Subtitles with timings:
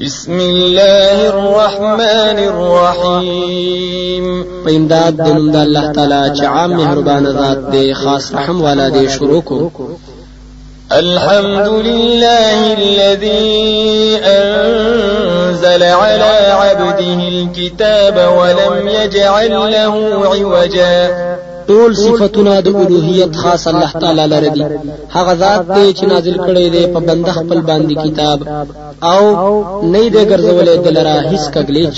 [0.00, 4.24] بسم الله الرحمن الرحيم.
[4.64, 8.88] په امداد د نوم د الله تعالی چې عام مهربان ذات دی خاص رحم والا
[8.88, 9.70] دی شروع کو.
[10.92, 19.94] الحمد لله الذي أنزل على عبده الكتاب ولم يجعل له
[20.24, 21.10] عوجا.
[21.68, 24.64] ټول صفاتونه د الوهیت خاص الله تعالی لره دي.
[25.16, 28.38] هغه ذات دی چې نازل کړی دی په بنده خپل باندې کتاب.
[29.12, 29.22] او
[29.92, 31.96] نه دی ګرځولې دلاره هیڅ کګلیچ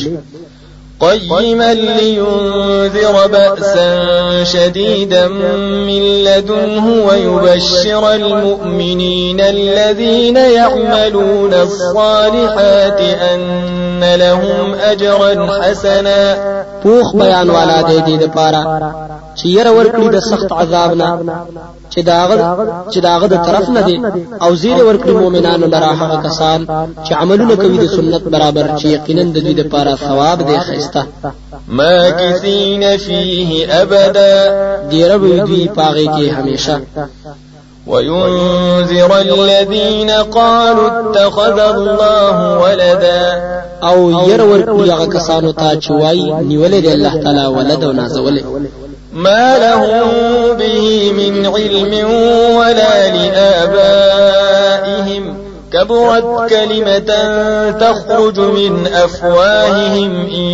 [1.01, 5.29] قيما لينذر بأسا شديدا
[5.89, 16.59] من لدنه ويبشر المؤمنين الذين يعملون الصالحات أن لهم أجرا حسنا.
[16.83, 18.63] پوخ بیان والا دی دی د پاره
[19.39, 21.19] چې ير سخت عذاب نه
[21.93, 22.37] چې داغه
[22.93, 23.97] چې داغه د طرف نه دی
[24.45, 26.61] او زیر ورکړي مؤمنانو لره هغه کسان
[27.07, 31.03] چې عملونه کوي د سنت برابر چې یقینا د دوی لپاره ثواب دی خسته
[31.69, 33.51] ماكثين فيه
[33.83, 34.35] أبدا
[34.91, 36.81] دی رب دوی پاغي کې همیشه.
[37.87, 43.23] وينذر الذين قالوا اتخذ الله ولدا.
[43.83, 48.43] او ير ورکړي هغه کسانو ته چې وایي نیولې الله تعالی ولد او نازولې
[49.13, 50.09] ما لهم
[50.59, 51.93] به من علم
[52.57, 54.49] ولا لآبائهم.
[55.73, 57.11] كبرت كلمة
[57.71, 60.49] تخرج من أفواههم إن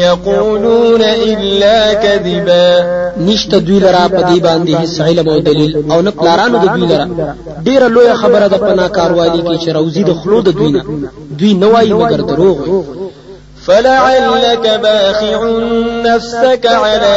[0.00, 2.98] يقولون إلا كذبا.
[3.20, 6.86] نشته دوی لرا په دې باندې هیڅ علم او دلیل او نه پلارانو د دوی
[6.86, 7.06] لرا.
[7.64, 10.82] ډیره لویه خبره د پنا کاروالي کې چې روزي د خلود دوی نه.
[11.38, 12.56] دوی نوای مگر دروغ
[13.68, 15.40] فلعلك باخع
[16.04, 17.16] نفسك على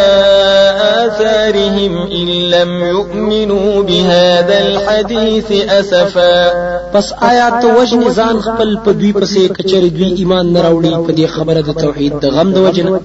[1.06, 6.52] آثارهم إن لم يؤمنوا بهذا الحديث أسفا
[6.94, 11.26] پس آیات وجن ځان خپل په دوی پسې کچر دوی ایمان نه راوړي په دې
[11.36, 13.00] خبره د توحید د غم د وجنه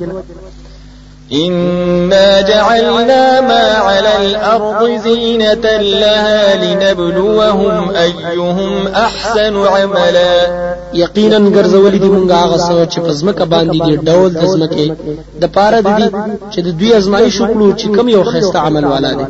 [1.33, 10.77] إنا جعلنا ما على الأرض زينة لها لنبلوهم أيهم أحسن عملا.
[10.95, 14.93] یقینا ګرځولې دي مونږه هغه څه چې په ځمکه باندې دي ډول د ځمکې.
[15.41, 16.11] د پاره دي
[16.53, 19.27] چې د دوی ازمایښت وکړو چې کم یو خسته عمل والا دي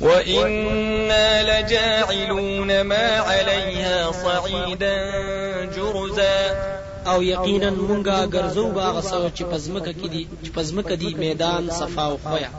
[0.00, 4.96] وإنا لجاعلون ما عليها صعيدا
[5.76, 6.73] جرزا
[7.12, 12.04] او یقینا مونږه ګرځو باغ سو چې پزمکه کې دي چې پزمکه دي میدان صفا
[12.10, 12.50] او خویا.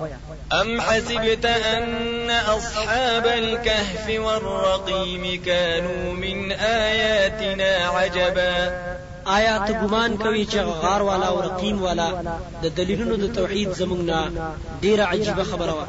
[0.61, 8.55] أم حسبت أن أصحاب الكهف والرقيم كانوا من آياتنا عجبا.
[9.25, 12.09] آیا ته ګمان کوي چې غار والا او رقیم والا
[12.63, 14.19] د دلیلونو د توحید زمونږ نه
[14.81, 15.85] ډیره عجیبه خبره وه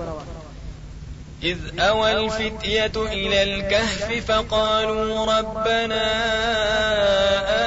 [1.43, 6.05] إذ أوى الفتية إلى الكهف فقالوا ربنا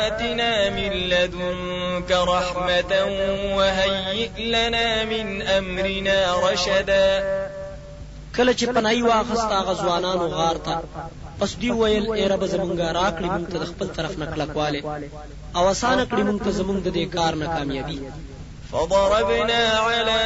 [0.07, 2.94] آتنا من لدنك رحمة
[3.58, 7.24] وهيئ لنا من أمرنا رشدا.
[8.35, 10.78] کله چې پنای واخستا غزوانانو غار ته
[11.40, 14.81] پس دی ویل ای رب زمونږه راکړي مونږ ته د خپل طرف نه کلکواله
[15.56, 18.00] او اسانه کړي مونږ ته زمونږ د دې کار نه کامیابی
[18.72, 20.19] فضربنا على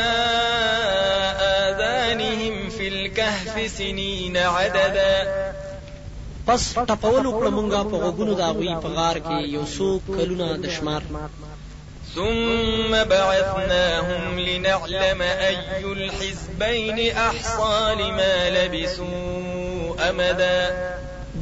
[1.68, 5.16] آذانهم في الكهف سنين عددا.
[6.48, 10.66] پس ټپول وکړه مونږه په غوګونو دا غوي په غار کې یو څو کلونه د
[10.78, 11.02] شمار
[12.16, 20.60] ثم بعثناهم لنعلم أي الحزبين أحصى لما لبثوا أمدا.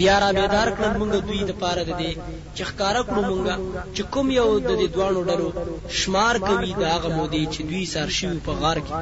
[0.01, 2.12] بیا را بیدار کړل مونږ دوی د پاره د دې
[2.56, 3.56] چې ښکارا کړو مونږه
[3.95, 5.50] چې کوم یو د دې دوانو ډلو
[6.00, 8.94] شمار کوي دا هغه مودې چې دوی سر شوي په غار کې.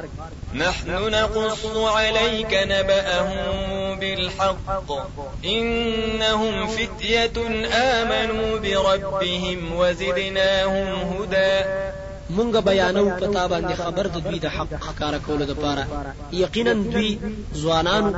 [0.62, 1.62] نحن نقص
[1.96, 4.90] عليك نبأهم بالحق.
[5.44, 7.36] إنهم فتية
[7.96, 11.54] آمنوا بربهم وزدناهم هدى
[12.36, 15.84] مونږ بیانو پتا باندې خبر د دوی د حق ښکارا کولو د پاره
[16.44, 17.10] یقینا دوی
[17.60, 18.10] ځوانانو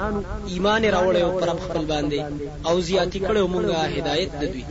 [0.53, 2.21] ایمان راوړی او پر خپل باندې
[2.69, 4.65] او زیاتی کړو مونږه هدایت د دوی.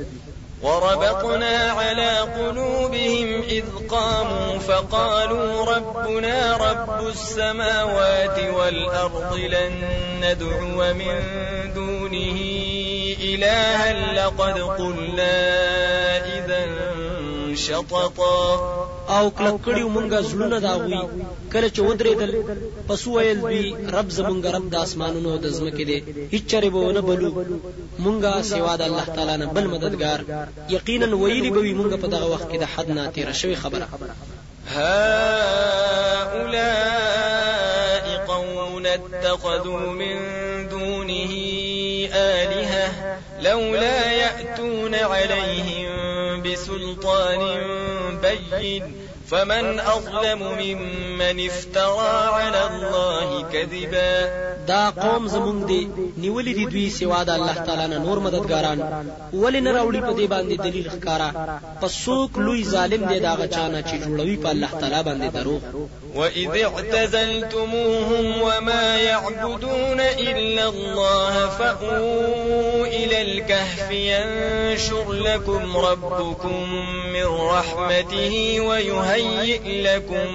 [0.64, 9.74] وربطنا على قلوبهم إذ قاموا فقالوا ربنا رب السماوات والأرض لن
[10.24, 11.18] ندعو من
[11.76, 12.38] دونه
[13.24, 15.38] إلها لقد قلنا
[16.38, 16.91] إذا
[17.56, 18.32] شططا
[19.16, 21.00] او کلک کړیو مونږه زړونه دا وی
[21.54, 22.32] کله چې ودرېدل
[22.88, 23.64] پس ویل دوی
[23.96, 25.98] رب زمونږ رب د اسمانونو د زمکه دی
[26.34, 27.32] هیڅ چره به نه بلو
[28.04, 30.20] مونږه سوا د الله تعالی نه بل مددگار
[30.76, 33.86] یقینا ویلی به مونږه په دغه وخت کې د حد نه تیر شوی خبره
[34.76, 36.62] هؤلاء
[38.28, 40.16] قوم اتخذوا من
[40.70, 41.34] دونه
[42.14, 42.86] آلهة
[43.42, 46.01] لولا يأتون عليهم
[46.44, 47.42] بسلطان
[48.52, 49.11] بين.
[49.32, 54.16] فمن أظلم ممن افترى على الله كذبا.
[54.68, 58.80] دا قوم زمونږ دی نیولې دي دوی سوا د الله تعالی نه نور مددګاران.
[59.34, 61.30] ولې نه راوړي په دې باندې دلیل ښکارا؟
[61.82, 65.62] پس څوک لوی ظالم دی دا غچانه چې جوړوي په الله تعالی باندې دروغ
[66.16, 76.64] وإذ اعتزلتموهم وما يعبدون إلا الله فأووا إلى الكهف ينشر لكم ربكم
[77.14, 79.21] من رحمته ويهيئ
[79.66, 80.28] لكم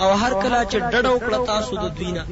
[0.00, 2.24] او هر کله چې ډډه وکړه تاسو د دوی نه.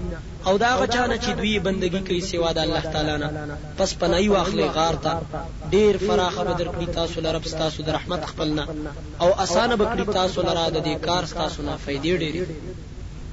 [0.47, 3.31] او دا غچانه چې دوی بندگی کوي سوا د الله تعالی نه.
[3.79, 5.13] پس پنای واخلې غار ته.
[5.71, 8.65] ډیر فراخ به درکړي تاسو لرب تاسو د رحمت خپلنا
[9.21, 12.43] او اسانه بکړي تاسو لرا د دې کار تاسو نه فائدې ډېرې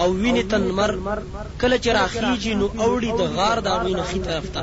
[0.00, 0.90] او ویني تنمر
[1.60, 4.62] کله چې راخیږي نو اوړي د غار دا غوینه خي طرف ته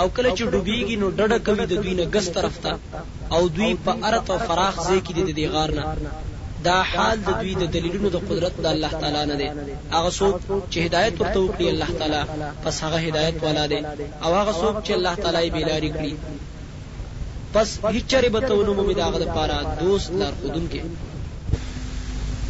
[0.00, 2.72] او کله چې ډوبېږي نو ډډه کوي د دوی نه ګس طرف ته
[3.34, 5.84] او دوی په ارت او فراخ ځای کې د دې غار نه.
[6.66, 9.48] دا حال د دوی د دلیلونو د قدرت د الله تعالی نه دی.
[9.96, 10.34] هغه څوک
[10.70, 12.22] چې هدایت ورته وکړي الله تعالی
[12.64, 13.80] پس هغه هدایت والا دی.
[14.24, 16.14] او هغه څوک چې الله تعالی یې بیلاری کړي.
[17.54, 20.80] پس هیڅ چره به ته ونومو می داغه لپاره دوست لار خودونکې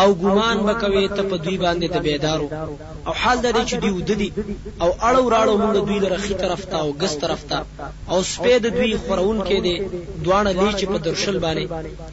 [0.00, 2.48] او ګمان بکوي ته په دوی باندې ته بیدارو.
[3.06, 4.30] او حال د دې چې دوی وددي
[4.82, 7.58] او اړو راړو موږ دوی لره خي طرف ته او ګس طرف ته.
[8.12, 9.76] او سپید دوی خورون کې دي
[10.24, 11.64] دوانه لیچ په درشل باندې.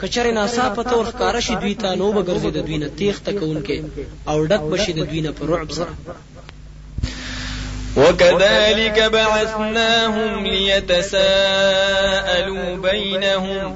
[0.02, 3.58] کچره ناسا په تور ښکارا شي دوی ته نو بغرزي د دوی نه تیخ تکون
[3.68, 3.78] کې
[4.30, 5.94] او ډک بشي د دوی نه په رعب سره.
[7.98, 11.18] وكذلك بعثناهم ليتساءلوا
[12.88, 13.76] بينهم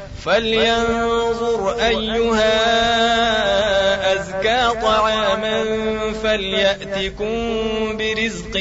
[0.25, 2.57] فلينظر أيها
[4.13, 5.63] أزكى طعاما
[6.23, 7.33] فليأتكم
[7.97, 8.55] برزق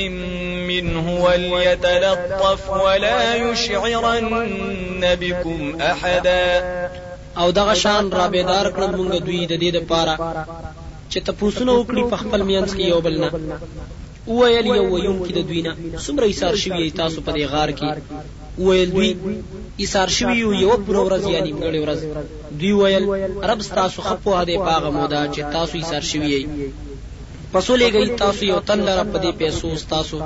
[0.69, 6.63] منه وليتلطف ولا يشعرن بكم أحدا.
[7.39, 10.15] او دغه شان را بیدار کړل مونږ دوی د دې لپاره
[11.11, 13.31] چې تاسو وکړي په خپل میانس کې یو بل نه.
[14.29, 15.73] ویل یو ویون کې د دوی نه
[16.05, 17.89] څومره ایثار شوی تاسو په دې غار کې
[18.67, 19.11] ویل دوی
[19.83, 22.01] ایثار شوی یو پوره ورځ یعنی غړي ورځ.
[22.61, 23.05] دوی ویل
[23.51, 26.43] رب تاسو خپو هده پاغه مودا چې تاسو ایثار شوی یې
[27.53, 30.17] پسولې گئی تاسو یو تن لره په دې پیسو تاسو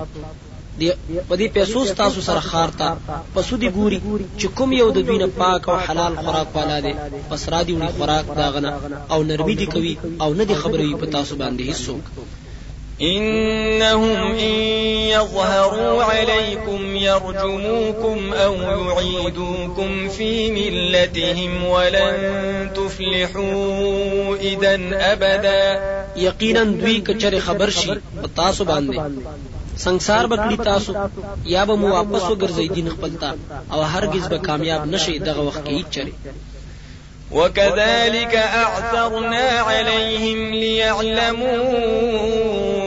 [0.79, 0.89] دی
[1.29, 2.89] په دې پیسو تاسو سره خارتا
[3.35, 3.99] پسو دی ګوري
[4.39, 6.95] چې کوم یو د دوی نه پاک او حلال خوراک والا دی.
[7.29, 8.71] پس را دی وړي خوراک داغنه
[9.13, 12.05] او نرمي دی کوي او نه دی خبرې په تاسو باندې هیڅوک
[13.01, 14.55] إنهم إن
[15.15, 24.75] يظهروا عليكم يرجموكم أو يعيدوكم في ملتهم ولن تفلحوا إذا
[25.13, 25.81] أبدا.
[26.17, 27.95] يقينا دوی کچره خبر شي
[28.37, 29.01] تاسو باندې.
[29.77, 30.93] ਸੰسار بکړی تاسو
[31.45, 33.31] یا به مو واپس وګرځي دین خپلتا
[33.73, 36.13] أو هرگز به کامیاب نشي دغه وخت کې چره
[37.33, 41.59] وكذلك أعثرنا عليهم ليعلموا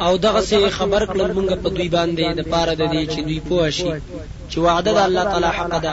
[0.00, 3.40] او دغه سي خبر کړل مونږ په دوی باندې د پاره د دې چې دوی
[3.48, 3.92] پوه شي
[4.50, 5.92] چې وعده د الله تعالی حق ده.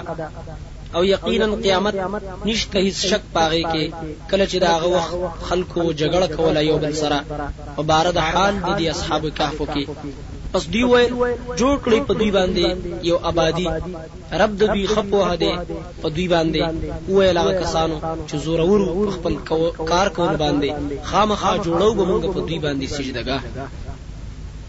[0.95, 1.95] او یقینا قیامت
[2.45, 3.85] نشته هیڅ شک پاغه کې
[4.29, 5.13] کله چې داغه وخت
[5.47, 7.19] خلکو جګړه کوله یو بل سره.
[7.75, 9.83] په بار د حال د دې اصحاب کهف کې.
[10.51, 11.13] پس دی ویل
[11.59, 12.65] جوړ کړی په دوی باندې
[13.09, 13.67] یو آبادی
[14.41, 15.53] رب د دوی خپو هده
[16.01, 16.61] په دوی باندې.
[17.15, 19.33] ویل هغه کسانو چې زور ورو خپل
[19.91, 20.69] کار کول باندې.
[21.09, 23.41] خامخا جوړو به موږ په دوی باندې سجدګاه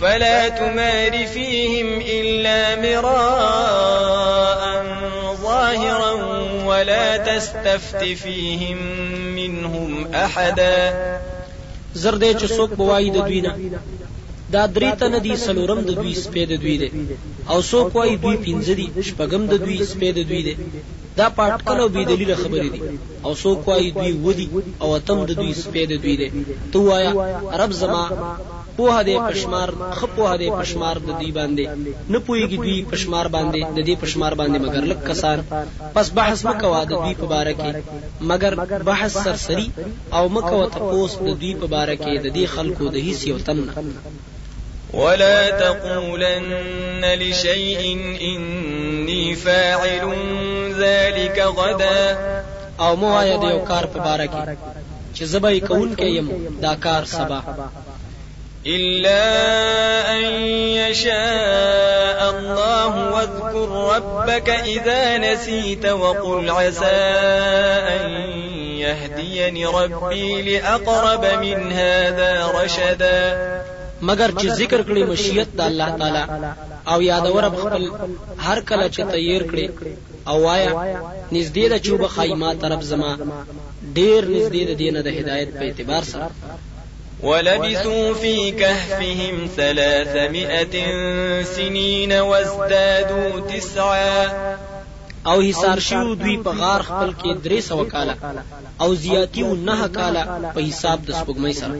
[0.00, 4.62] فلا تمار فيهم إلا مراء
[5.42, 6.12] ظاهرا
[6.64, 8.78] ولا تستفت فيهم
[9.34, 10.92] منهم أحدا.
[11.94, 13.10] زرده چې څوک بوای
[14.54, 16.88] دا درې تنه دي سلورم د دوی سپې دوی دي
[17.50, 20.54] أو څوک وای دوی پنځه دي شپږم د دوی سپې دوی دي
[21.18, 22.80] دا پټکل أو بی دلیل خبرې دي
[23.24, 24.48] أو څوک وای دوی ودی
[24.82, 26.28] أو اتم د دوی سپې دوی دي
[26.72, 27.12] تو وایا
[27.62, 28.04] رب زما
[28.80, 31.64] پوها دې پشمار خپوها دې پشمار د دې باندې.
[32.12, 35.38] نه پويږي دوی پشمار باندې د دې پشمار باندې مگر لک کسان.
[35.94, 37.72] پس بحث مکوا د دوی په باره کې.
[38.32, 38.52] مگر
[38.90, 39.68] بحث سرسری
[40.18, 43.58] او مکوا تپوس د دوی په باره کې د دې خلکو د هیڅ یو تن
[45.00, 47.82] ولا تقولن لشيء
[48.30, 50.06] إني فاعل
[50.78, 52.00] ذلك غدا.
[52.84, 54.42] او مو آیا د یو کار په باره کې
[55.14, 56.28] چې زبې کون کې يم
[56.64, 57.40] دا کار سبا
[58.66, 59.22] إلا
[60.16, 60.24] أن
[60.76, 67.00] يشاء الله واذكر ربك إذا نسيت وقل عسى
[67.96, 68.10] أن
[68.78, 73.20] يهديني ربي لأقرب من هذا رشدا.
[74.02, 76.24] مگر چې ذکر کړي مشیت د الله تعالی
[76.88, 77.90] أو یادور خپل
[78.38, 79.68] هر کله چې تیر کړي
[80.28, 80.72] أو وایا
[81.32, 83.16] نږدې د چوب خایما طرف زما.
[83.94, 86.30] ډیر نږدې د دینه د هدایت په اعتبار سره.
[87.22, 90.74] ولبثوا في كهفهم ثلاثمائة
[91.44, 94.28] سنين وازدادوا تسعا.
[95.26, 98.14] او حسار شو دوی په غار خپل کې درې سو کاله
[98.80, 100.22] او زیاتی نه کاله
[100.54, 101.74] په حساب د سپوږمۍ سره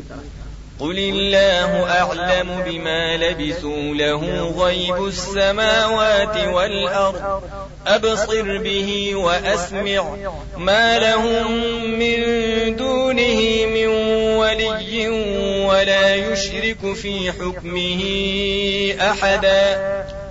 [0.81, 7.43] قل الله أعلم بما لبثوا له غيب السماوات والأرض.
[7.87, 10.17] أبصر به وأسمع.
[10.57, 11.53] ما لهم
[11.99, 12.21] من
[12.77, 13.87] دونه من
[14.37, 15.09] ولي
[15.67, 18.03] ولا يشرك في حكمه
[19.11, 19.79] أحدا.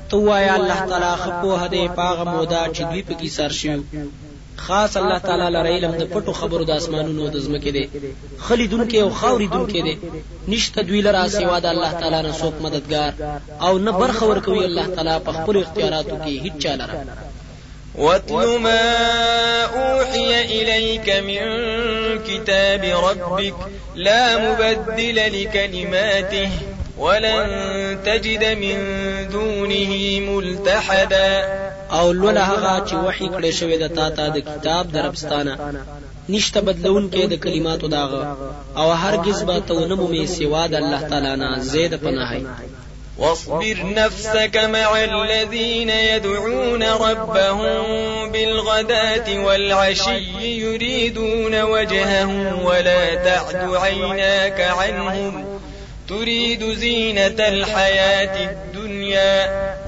[0.10, 3.02] تو الله تعالی خپو هده پاغه مودا چې دوی
[4.68, 7.86] خاص الله تعالی لره علم د پټو خبرو د اسمانونو د زمکه دي
[8.48, 9.96] خلیدونکو او خاوریدونکو دي
[10.54, 13.12] نشته دوی لره سیوا د الله تعالی نه څوک مددگار
[13.66, 16.98] او نه برخه ورکوي الله تعالی په خپل اختیاراتو کې هیڅ چا لره
[17.96, 18.86] واتل ما
[19.66, 21.42] أوحي إليك من
[22.28, 23.56] كتاب ربك
[23.96, 26.50] لا مبدل لكلماته
[26.98, 27.48] ولن
[28.06, 28.78] تجد من
[29.32, 31.32] دونه ملتحدا
[31.98, 35.54] او لولا هغه چې وحي کړی شوی د تا ته د کتاب دربستانه
[36.30, 38.22] نشته بدلون کې د کلماتو داغه.
[38.78, 42.44] او هرگز به تو نه مومي سوا د الله تعالی نه زید پناهي
[43.18, 50.24] واصبر نفسك مع الذين يدعون ربهم بالغداة والعشي
[50.66, 52.30] يريدون وجهه
[52.66, 55.46] ولا تعد عيناك عنهم.
[56.10, 58.69] تريد زينة الحياة الدنيا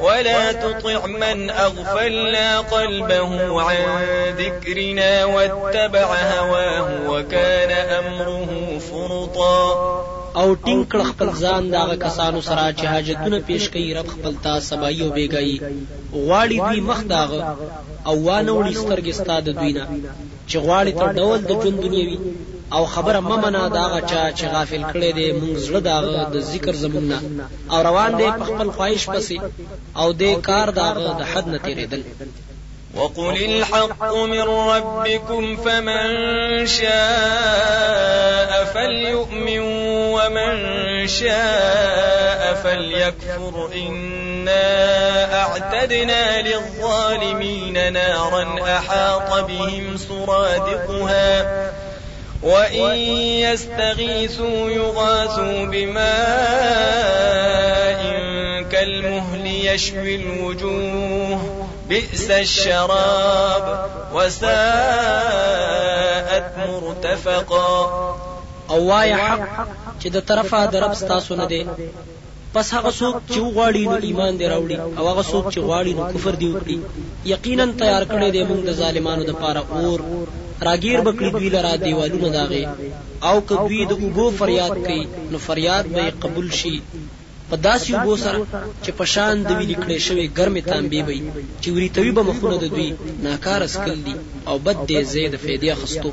[0.02, 3.86] ولا تطع من أغفلنا قلبه عن
[4.38, 10.12] ذكرنا واتبع هواه وكان أمره فرطا.
[10.36, 14.54] أو ټینګ کړ خپل ځان دا کسانو سره چې حاجتونه پیش کوي رب خپل تا
[14.60, 15.62] أو بیګای
[16.14, 17.42] غواړي دوی مخ داغه
[18.08, 19.86] أو وانه وړي سترګې ستاد دوی نه.
[20.50, 22.18] چې غواړي تر ډول د ژوند دنیوي
[22.74, 27.10] أو خبره ممنا داغه چا چې غافل کړي دي مونږ زړه داغه د ذکر زمونږ
[27.72, 29.38] أو روان دي په خپل خواهش پسې.
[29.98, 32.04] أو دې کار داغه د حد نه تیرېدل
[32.96, 36.08] وقل الحق من ربكم فمن
[36.68, 39.60] شاء فليؤمن
[40.16, 40.58] ومن
[41.08, 44.70] شاء فليكفر إنا
[45.44, 51.46] أعتدنا للظالمين نارا أحاط بهم سرادقها
[52.44, 52.98] وإن
[53.46, 56.02] يستغيثوا يغاثوا بماء
[58.72, 61.40] كالمهل يشوي الوجوه
[61.90, 64.52] بئس الشراب وساءت
[66.58, 67.72] مرتفقا
[68.70, 69.68] أو وای حق
[70.02, 71.66] چې د طرفه درب ستاسو نه دی.
[72.54, 76.04] پس هغه څوک چې غواړي نو ایمان دی راوړي أو هغه څوک چې غواړي نو
[76.14, 76.78] کفر دی وکړي.
[77.34, 80.00] یقینا تیار کړی دی موږ د ظالمانو لپاره اور
[80.68, 82.64] راگیر بکړي دوی لرا دیوالونه داغه
[83.30, 86.78] او که دوی د اوبو فریاد کوي نو فریاد به قبول شي.
[87.50, 88.40] په داسې اوبو سره
[88.84, 91.20] چې په شان د ویلې کړې شوی ګرمې تانبې وي
[91.62, 92.90] چې وریتوي به مخونه د دوی
[93.26, 94.16] ناکاره سکل دي
[94.50, 96.12] او بد دې زید فیدې اخستو.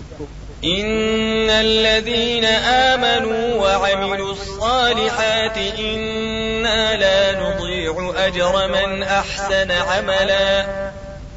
[0.65, 2.45] إن الذين
[2.91, 7.95] آمنوا وعملوا الصالحات إنا لا نضيع
[8.27, 10.67] أجر من أحسن عملا.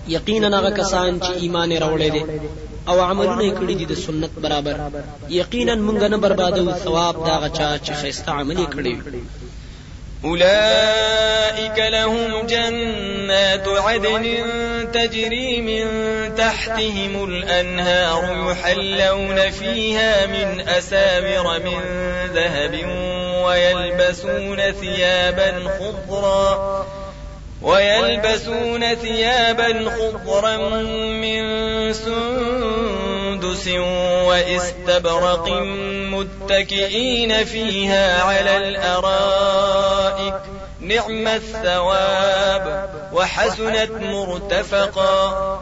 [0.07, 2.23] یقینا هغه کسان چې ایمان راوړی دي
[2.87, 4.75] أو عملونه کړی دي د سنت برابر.
[5.29, 8.95] یقینا مونږ نه بربادو ثواب دا غچا چې خیسته عمل کړی
[10.25, 14.25] أولئك لهم جنات عدن
[14.93, 15.85] تجري من
[16.35, 21.81] تحتهم الأنهار يحلون فيها من أسامر من
[22.33, 22.73] ذهب
[23.45, 26.85] ويلبسون ثيابا خضرا.
[27.61, 30.57] ويلبسون ثيابا خضرا
[31.23, 31.43] من
[31.93, 33.67] سندس
[34.27, 35.49] واستبرق
[36.11, 40.33] متكئين فيها على الأرائك.
[40.81, 45.59] نعم الثواب وحسنت مرتفقا.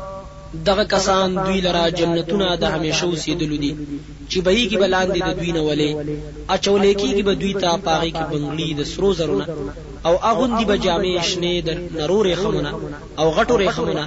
[0.65, 3.75] دغه کسان دوی لرا جنتونه د همیشه اوسېدلو دي.
[4.29, 5.91] چې بهیږي به لاندې د دوی نه ولې
[6.55, 9.45] اچولې کېږي به دوی ته پاغې کې بنګړي د سرو زرونه
[10.05, 12.71] او اغوندي به جامې شنې د نرو ریخمونه
[13.19, 14.03] او غټو ریخمونه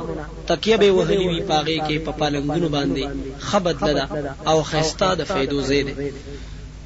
[0.49, 3.05] تکیه به وهلي وي پاغې کې په پالنګونو باندې
[3.49, 4.07] خبد لدا
[4.51, 5.95] او خيستا د فیدو زیده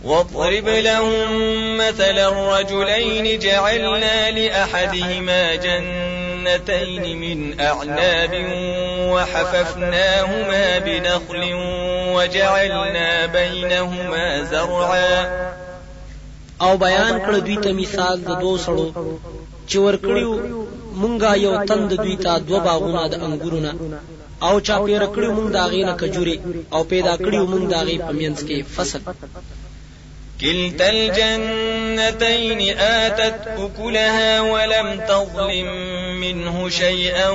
[0.04, 8.32] واضرب لهم مثل الرجلين جعلنا لأحدهما جنتين من أعناب
[9.12, 11.42] وحففناهما بنخل
[12.14, 15.26] وجعلنا بينهما زرعا
[16.64, 18.88] او بیان کړ دوی ته مثال د دوه سړو.
[19.68, 20.32] چې ورکړیو
[21.00, 23.72] مونږه یو تند دوی ته دوه باغونه د انګورونه.
[24.46, 26.36] او چا پیر کړیو مونږ داغې نه کجوري
[26.74, 29.02] او پیدا کړیو مونږ داغې پمینس کې فصل
[30.40, 35.66] كلتا الجنتين آتت أكلها ولم تظلم
[36.20, 37.28] منه شيئا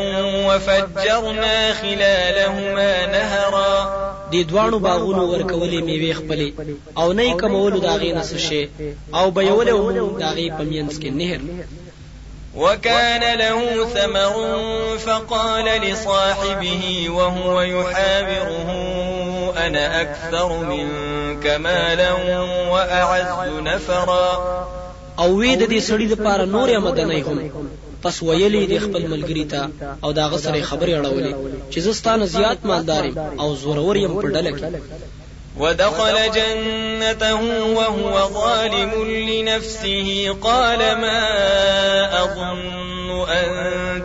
[0.47, 4.11] وفجرنا خلالهما نهرا.
[4.31, 6.53] دې دوانو باغونو ورکولې میوه خپلې
[6.97, 8.69] أو نه کمولو داغې نس شي
[9.13, 11.39] أو بيولې ومو داغې پمینس کې نهر.
[12.55, 14.33] وكان له ثمر
[14.97, 18.69] فقال لصاحبه وهو يحاوره
[19.57, 21.10] أنا أكثر منك
[21.47, 22.11] مالا
[22.71, 24.29] وأعز نفرا.
[25.19, 27.39] أو وی د دې سړي د پاره نور آمدنۍ هم.
[28.03, 29.69] پس ویلې د خپل ملګری ته
[30.03, 31.33] أو دا غسرې خبرې اړولې
[31.71, 33.03] چې زستانه زیات مالدار
[33.39, 34.65] أو زورور يم په ډله کې.
[35.57, 37.33] ودخل جنته
[37.77, 38.91] وهو ظالم
[39.29, 41.21] لنفسه قال ما
[42.23, 43.49] أظن أن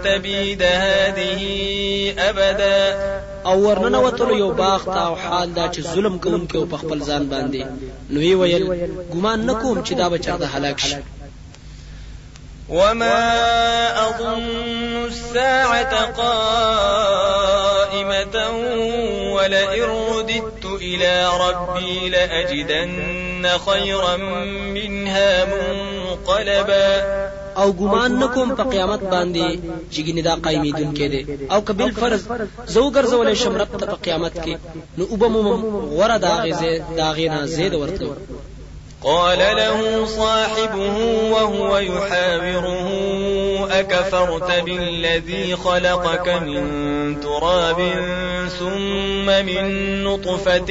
[0.05, 1.41] تبيد هذه
[2.19, 2.97] أبدا؟
[3.47, 6.99] أو ورننه وتلو یو باغ ته أو حال دا چې ظلم کوونکی أو په خپل
[7.09, 7.63] ځان باندې.
[8.11, 8.65] نو وی ویل
[9.13, 10.97] ګمان نکوم چې دا بچر د هلاک شي.
[12.69, 13.23] وما
[14.09, 14.43] أظن
[15.05, 17.17] الساعة قائمة
[19.35, 24.17] ولئن رددت إلى ربي لأجدن خيرا
[24.77, 26.91] منها منقلبا
[27.61, 29.47] أو ګمان نکوم په قیامت باندې
[29.93, 31.23] چې ګینه دا قایمیدون کې دي.
[31.53, 32.23] أو کبل فرض
[32.75, 34.55] زو ګرځولې شمرت په قیامت کې
[34.99, 35.35] نو وبم
[35.99, 38.07] غره دا غزه دا غینا زید ورته
[39.03, 40.97] قال له صاحبه
[41.33, 42.89] وهو يحاوره
[43.81, 46.65] أكفرت بالذي خلقك من
[47.21, 47.81] تراب
[48.59, 49.65] ثم من
[50.05, 50.71] نطفة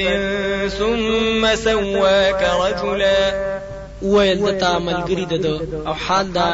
[0.68, 3.65] ثم سواك رجلا.
[4.12, 5.46] ویل د تا ملګری د
[5.88, 6.48] او حال دا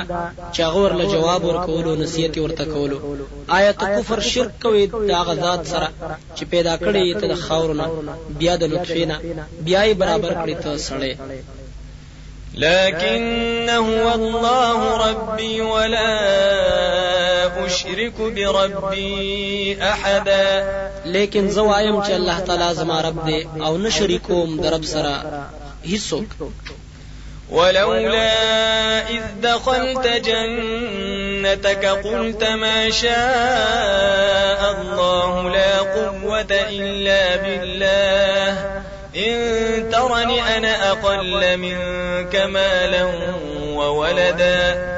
[0.57, 2.99] چاغور له جواب ورکولو نصیحت ورته کولو.
[3.59, 5.89] آیت کفر شرک کوي دا غزاد سره.
[6.37, 7.87] چې پیدا کړی ته د خاورونه
[8.41, 9.17] بیا د نطفه نه.
[9.67, 11.15] بیا برابر کړی ته سړی.
[12.55, 16.11] لكن هو الله ربي ولا
[17.67, 20.47] أشرك بربي أحدا.
[21.05, 25.15] لیکن زه وایم چې الله تعالی زما رب دی او نه شریکوم د رب سره.
[25.85, 26.25] هیڅوک
[27.53, 38.83] ولولا إذ دخلت جنتك قلت ما شاء الله لا قوة إلا بالله.
[39.17, 43.05] إن ترني أنا أقل منك مالا
[43.77, 44.93] وولدا.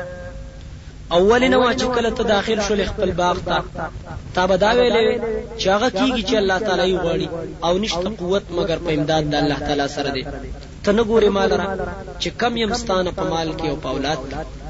[1.12, 3.62] اول نه چې کله ته داخل شول خپل باغ ته.
[4.34, 5.20] تا به دا ویلې
[5.58, 7.28] چې هغه کیږي چې الله تعالی غواړي
[7.64, 10.24] او نشته قوت مگر په امداد د الله تعالی سره دی
[10.84, 11.66] ته نه ګورې مال را
[12.20, 14.18] چې کم یم ستانه په مال کې او په اولاد.
[14.30, 14.64] کې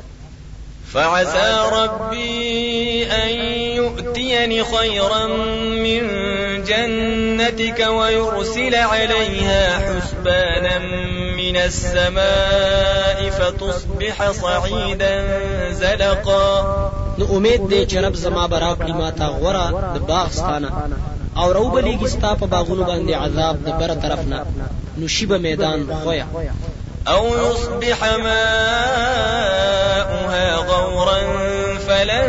[0.95, 3.29] فعسى ربي أن
[3.77, 5.27] يؤتيني خيرا
[5.85, 6.03] من
[6.65, 10.79] جنتك ويرسل عليها حسبانا
[11.37, 15.15] من السماء فتصبح صعيدا
[15.73, 16.63] زلقا.
[17.19, 20.71] نو امید دی چې رب زما برا کړی ما تا غورا د باغ ستانه
[21.37, 24.41] أو رو بلیږي ستا په باغونو باندې عذاب د بر طرف نه
[24.99, 26.27] نو شیبه میدان خویا.
[27.09, 28.97] أو يصبح ماؤها
[30.57, 31.19] غورا
[31.87, 32.29] فلن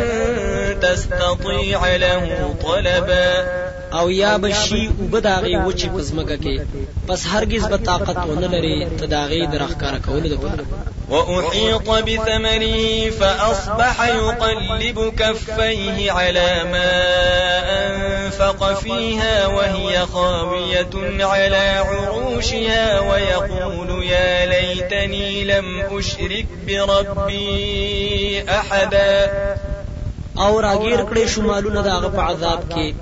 [0.80, 3.44] تستطيع له طلبا.
[3.92, 6.60] او یا بشي وبداغي وچی پزمګه کې.
[7.08, 10.64] پس هرگز به طاقت ونه لري تداغي درخکار کول لپاره.
[11.10, 16.92] وأحيط بثمره فأصبح يقلب كفيه على ما
[17.86, 29.30] أنفق فيها وهي خاوية على عروشها ويقول يا ليتني لم أشرك بربي أحدا.
[30.38, 32.94] او راګیر کړې شو مالونه داغه په عذاب کې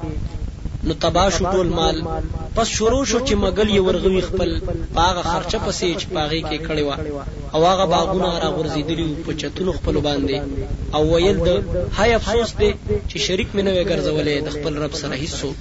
[0.86, 1.96] نو تبا شو ټول مال.
[2.54, 4.50] پس شروع شو چې مګل یې ورغوي خپل.
[4.98, 6.96] باغ خرچه پسې چې باغې کې کړي وا
[7.54, 10.36] او هغه باغونه را غورځېدلی په چتونو خپل باندې.
[10.94, 11.50] او ویل د
[11.96, 12.70] هاي افسوس دی
[13.08, 15.58] چې شریک مې نه ګرځولې د خپل رب سره هیڅوک.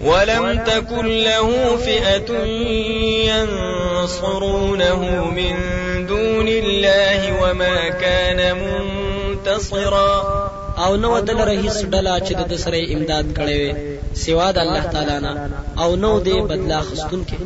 [0.00, 2.30] ولم تكن له فئة
[3.30, 5.00] ينصرونه
[5.38, 5.54] من
[6.06, 10.43] دون الله وما كان منتصرا
[10.82, 13.72] او نو دل رئیس ډلا چې د سره امداد کړي وي
[14.24, 15.32] سوا د الله تعالی نه.
[15.82, 17.38] او نو دې بدلا خستون کې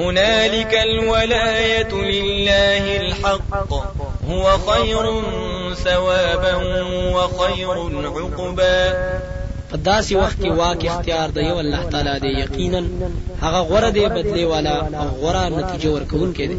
[0.00, 3.70] هنالك الولاية لله الحق.
[4.30, 5.04] هو خير
[5.84, 6.54] ثوابا
[7.16, 7.76] وخير
[8.16, 8.80] عقبا.
[9.70, 12.80] په داسې وخت کې واک اختیار د یو الله تعالی دی یقینا
[13.44, 16.58] هغه غوړه دی بدلی والا او غوړه نتیجه ورکوونکی دی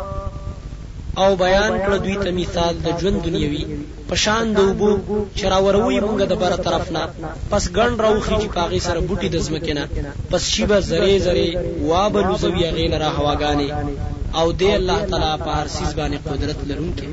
[1.17, 3.63] او بیان کړ دوی ته مثال د ژوند دنیوي.
[4.09, 4.91] پشان د وبو
[5.39, 7.03] چراوروي مونږ د بره طرف نه.
[7.51, 9.83] پس ګڼ راوخی چې پاغي سره بوټي د زمکینه
[10.31, 11.49] پس شیبه زری زری
[11.89, 13.69] وابلو زوی غیل را هواګانی
[14.39, 17.07] او دی الله تعالی په هر سیز باندې قدرت لرونکي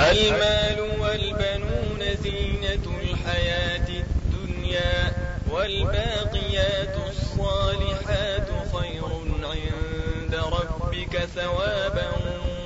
[0.00, 5.12] المال والبنون زينة الحياة الدنيا
[5.52, 9.04] والباقيات الصالحات خير
[9.44, 12.08] عند ربك ثوابا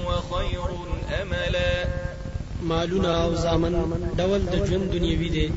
[0.07, 0.71] وخير
[1.23, 1.85] املا.
[2.62, 3.75] مالونه أو زامن
[4.19, 5.53] ډول د ژوند دنیوي دي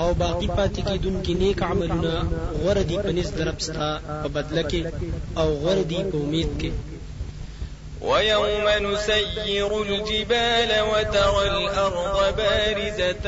[0.00, 2.14] أو باقی پاتې کیدونکي نیک عملونه
[2.60, 3.90] غوړه دي په نس درپستا
[4.22, 4.80] په بدله کې
[5.36, 6.70] أو غوړه دي په امید کې.
[8.00, 13.26] ويوم نسير الجبال وترى الأرض بارزة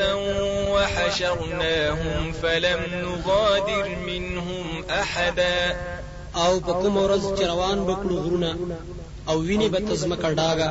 [0.73, 6.00] وحشرناهم فلم نغادر منهم أحدا.
[6.35, 8.51] أو په کوم ورځ چې روان بکړو غرونه
[9.29, 10.69] أو ویني به تزمکه ډاګه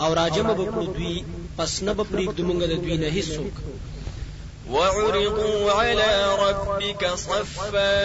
[0.00, 1.24] أو راجم بکړو دوی
[1.56, 3.54] پس نه به پرېږدو موږ د دوی نه هیڅوک.
[4.70, 6.12] وعرضوا على
[6.44, 7.96] ربك صفا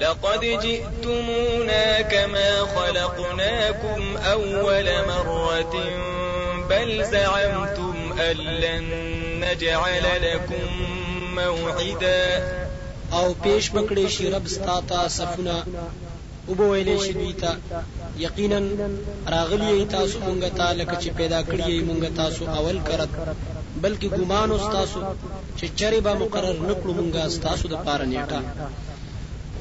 [0.00, 5.74] لقد جئتمونا كما خلقناكم أول مرة
[6.70, 8.84] بل زعمتم أن لن
[9.40, 10.68] نجعل لكم
[11.34, 12.24] موعدا.
[13.12, 15.64] أو پیش بکړې شي رب ستاته صفونه
[16.48, 17.50] وبویلې شي دوی ته.
[18.26, 18.58] یقینا
[19.34, 23.10] راغلی تاسو مونږ ته لکه چې پیدا کړی مونږ تاسو اول کرت.
[23.82, 25.00] بلکې ګمان استاسو
[25.58, 28.40] چې چرې به مقرر نکړو مونږه استاسو د پاره نیټه.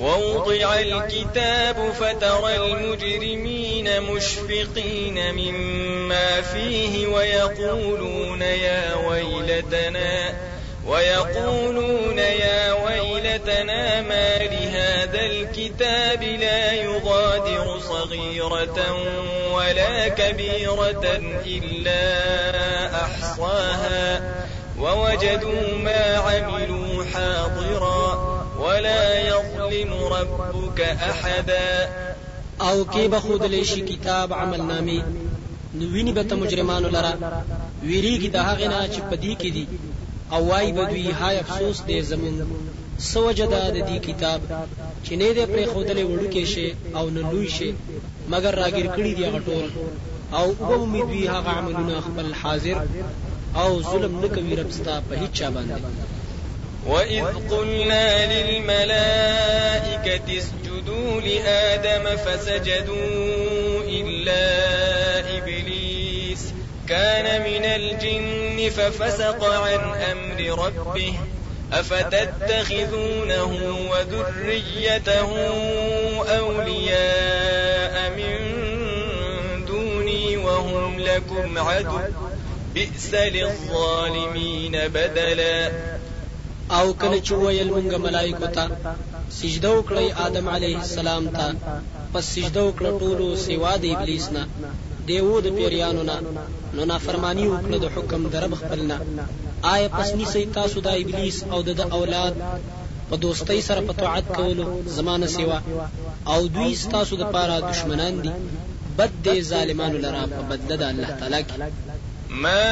[0.01, 10.13] ووضع الكتاب فترى المجرمين مشفقين مما فيه ويقولون يا ويلتنا
[10.87, 18.79] ويقولون يا ويلتنا ما لهذا الكتاب لا يغادر صغيرة
[19.53, 21.05] ولا كبيرة
[21.45, 22.03] إلا
[23.03, 24.35] أحصاها
[24.79, 31.89] ووجدوا ما عملوا حاضرا ولا يظلم ربك أحدا.
[32.61, 35.03] أو به خود شي کتاب عمل نامي؟
[35.75, 37.43] نو ویني به ته مجرمانو لره
[37.83, 38.99] ویریږي د هغه نه چې
[39.55, 39.67] دي.
[40.31, 42.35] او وای به دوی هاي افسوس دې زمون
[42.99, 44.39] سوجدا د دې کتاب؟
[45.05, 47.69] چې نه دې پرې خودلې وړو کې شي او نه لوی شي
[48.33, 49.65] مگر راګیر کړی دی غټول
[50.39, 52.77] او په امید هغه عملونه خپل حاضر
[53.61, 55.81] او ظلم نکوي رب ستا په هیڅ چا باندې.
[56.87, 64.43] وإذ قلنا للملائكة اسجدوا لآدم فسجدوا إلا
[65.37, 65.56] إبليس
[66.89, 69.79] كان من الجن ففسق عن
[70.11, 71.13] أمر ربه
[71.73, 73.51] أفتتخذونه
[73.91, 75.29] وذريته
[76.39, 78.35] أولياء من
[79.65, 81.99] دوني وهم لكم عدو.
[82.73, 85.71] بئس للظالمين بدلا.
[86.71, 88.67] أو کله چې ویل مونږ ملائکو ته
[89.31, 91.55] سجده وکړی آدم علیه السلام ته.
[92.13, 94.47] پس سجده وکړه ټولو سیوا د ابلیس نه.
[95.07, 96.17] دیو د پیریانو نه
[96.75, 98.97] نو نافرمانی وکړه د حکم درب خپلنا.
[99.73, 102.33] آیا پس نیسی تاسو د ابلیس او د اولاد
[103.09, 104.65] په دوستۍ سره په طاعت کولو
[104.97, 105.59] زمانه سیوا؟
[106.33, 108.33] او دوی تاسو د پاره دشمنان دي.
[108.97, 111.55] بد دي ظالمانو لرا په بدله د الله تعالی کې.
[112.29, 112.67] ما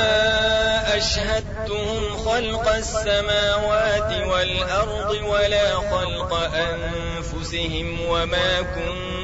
[0.97, 6.31] أشهدتهم خلق السماوات والأرض ولا خلق
[6.67, 9.14] أنفسهم وما كنت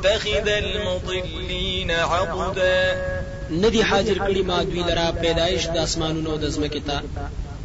[0.00, 2.96] متخذ المضلين عضدا.
[3.50, 7.00] ندی حاضر کړي ما دوی لرا پیدایش د اسمانونو د زمکه ته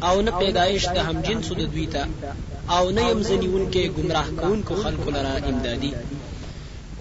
[0.02, 2.02] أو نه پیدایش د هم جنسو د دوی ته
[2.70, 5.92] أو نه يم زنیونکې گمراه کوونکو خلکو لرا امدادي.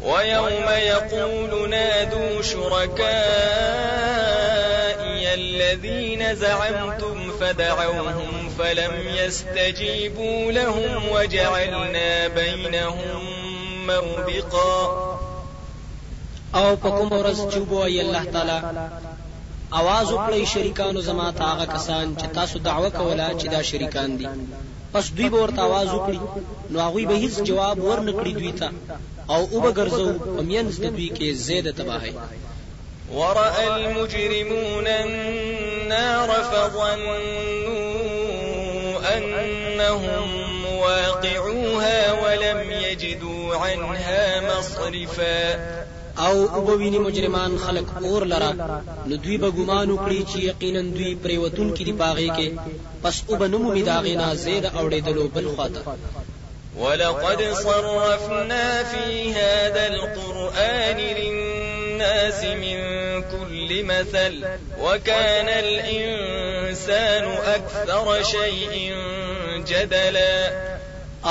[0.03, 2.95] ويوم يقول نادوا شركائي
[5.33, 13.21] الذين زعمتم فدعوهم فلم يستجيبوا لهم وجعلنا بينهم
[13.87, 15.14] موبقا.
[16.58, 18.58] او په کوم ورځ چې وایي الله تعالی
[19.80, 24.28] आवाज وکړي شریکانو زما ته هغه کسان چې تاسو دعوه کوله چې دا شریکان دي
[24.92, 26.20] پس دوی به ورته आवाज وکړي
[26.70, 28.68] نو هغه به هیڅ جواب ورنکړي دوی ته
[29.34, 32.14] او او به ګرځو په مینځ د دوی کې زیاده تباہي
[33.18, 37.80] ورأى المجرمون النار فظنوا
[39.16, 40.28] أنهم
[40.64, 45.58] واقعوها ولم يجدوا عنها مصرفا
[46.19, 48.51] أو وبویني مجرمان خلق اور لرا
[49.07, 52.47] نو دوی به ګمان وکړي چې یقینا دوی پریوتون کې دی پاغه کې
[53.03, 55.81] پس أو بنمو می داغې نه زید اوړېدلو بل خواته.
[56.77, 62.77] ولقد صرفنا في هذا القرآن للناس من
[63.21, 64.45] كل مثل
[64.81, 67.25] وكان الإنسان
[67.57, 68.95] أكثر شيء
[69.67, 70.74] جدلا.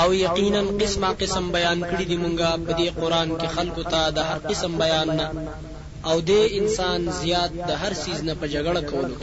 [0.01, 4.19] أو یقینا قسمه قسم بیان کړی دی مونږه په دې قران کې خلکو ته د
[4.29, 5.27] هر قسم بیان نه.
[6.09, 9.15] أو دې انسان زیات د هر سیز نه په جګړه کولو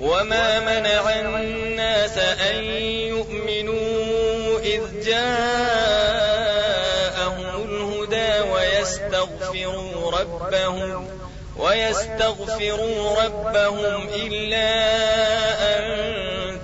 [0.00, 1.04] وما منع
[1.40, 2.64] الناس أن
[3.14, 6.16] يؤمنوا إذ جاءهم
[7.64, 11.06] الهدى ويستغفروا ربهم
[11.56, 14.70] ويستغفروا ربهم إلا
[15.72, 15.84] أن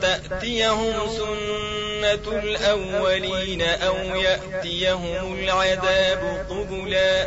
[0.02, 1.67] تأتيهم سنة
[2.16, 7.26] سنة الأولين أو يأتيهم العذاب قبلا.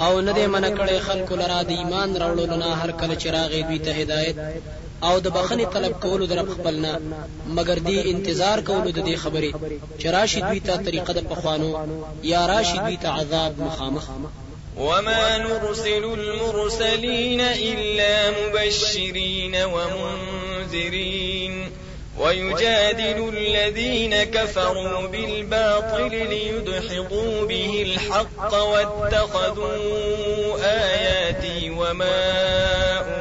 [0.00, 3.62] او نه دې من کړي خلکو لرا د ایمان راوړلو نه هر کله چې راغی
[3.62, 4.36] دوی ته هدایت
[5.02, 6.98] او د بخنی طلب کولو در خپلنا
[7.46, 9.52] مگر دی انتظار کولو د دې خبرې
[10.00, 11.70] چې راشي دوی ته طریقه د پخوانو
[12.22, 14.08] یا راشي دوی ته عذاب مخامخ.
[14.76, 21.54] وما نرسل المرسلين إلا مبشرين ومنذرين
[22.18, 29.76] ويجادل الذين كفروا بالباطل ليدحضوا به الحق واتخذوا
[30.62, 32.20] آياتي وما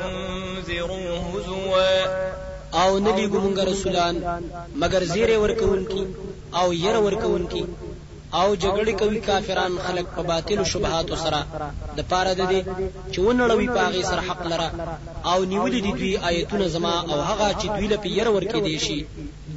[0.05, 2.33] أنذروا هزوا.
[2.73, 4.15] أو نلیګو مونږ رسولان
[4.75, 6.03] مگر زیره ورکوونکی
[6.59, 7.63] أو ير ورکوونکی
[8.39, 11.41] او جګړې کوي کافران خلق په باطل شبهات سره.
[11.97, 12.61] د پاره د دې
[13.11, 14.69] چې ونړوي پاغي سره حق لره.
[15.31, 18.99] او نیولې دي دوی آیتونه زما او هغه چې دوی له پیر ورکې دي شي.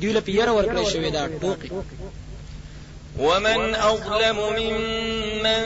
[0.00, 1.70] دوی له پیر ورکړې شوی دا ټوکی
[3.18, 5.62] ومن أظلم ممن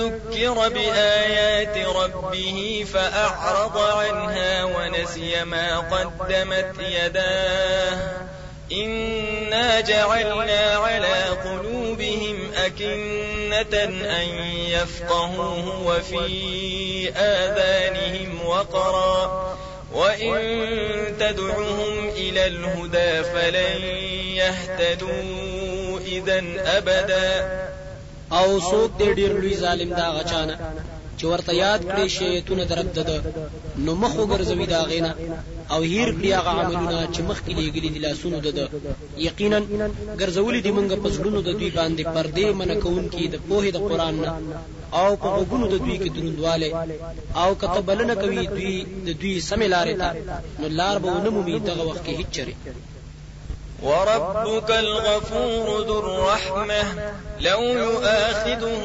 [0.00, 7.98] ذكر بآيات ربه فأعرض عنها ونسي ما قدمت يداه
[8.72, 13.84] إنا جعلنا على قلوبهم أكنة
[14.20, 14.28] أن
[14.68, 19.56] يفقهوه وفي آذانهم وقرا
[19.94, 20.34] وإن
[21.20, 23.84] تدعهم إلى الهدى فلن
[24.36, 26.42] يهتدوا إذا
[26.78, 27.64] أبدا
[28.32, 28.60] أو
[28.98, 30.08] دې ډیر لوی ظالم دا
[31.18, 33.16] چې ورته یاد کړي شیتونه درب ده.
[33.84, 35.12] نو مخ وګرځوي دا غینا
[35.72, 38.64] او هیر کړي هغه عملونه چې مخکې لګلي دي لاسونو ده
[39.28, 39.58] یقینا
[40.20, 44.14] ګرځولي دي مونږ په زړونو د دوی باندې پردې منکون کې د پوهې د قران
[44.24, 44.30] نه.
[45.00, 46.68] او په وګونو د دوی کې دروندواله
[47.42, 48.74] او کته بلنه کوي دوی
[49.06, 50.08] د دوی سمې لارې ته.
[50.60, 52.54] نو لار به ونمومي دغه وخت کې هیڅ چره
[53.84, 57.12] وربك الغفور ذو الرحمة.
[57.40, 58.82] لو يؤاخذهم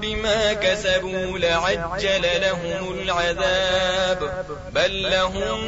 [0.00, 4.44] بما كسبوا لعجل لهم العذاب.
[4.74, 5.58] بل لهم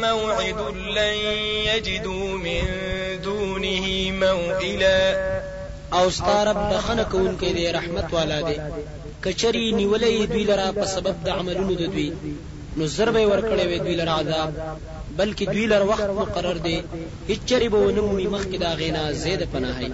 [0.00, 0.60] موعد
[0.96, 1.14] لن
[1.66, 2.62] يجدوا من
[3.24, 5.16] دونه موئلا.
[5.92, 8.56] أو ستارب بخنه کوونکی دی رحمت والا دی.
[9.24, 12.12] کچری نیولې دوی لرا په سبب د عملونو د دوی.
[12.80, 14.50] نو ضربه ورکړې وې دوی لرا عذاب.
[15.18, 16.78] بلکې دوی لر وخت مقرر دی.
[17.28, 19.90] هیڅ چری به ونمومي مخکې دا غینا زید پناهي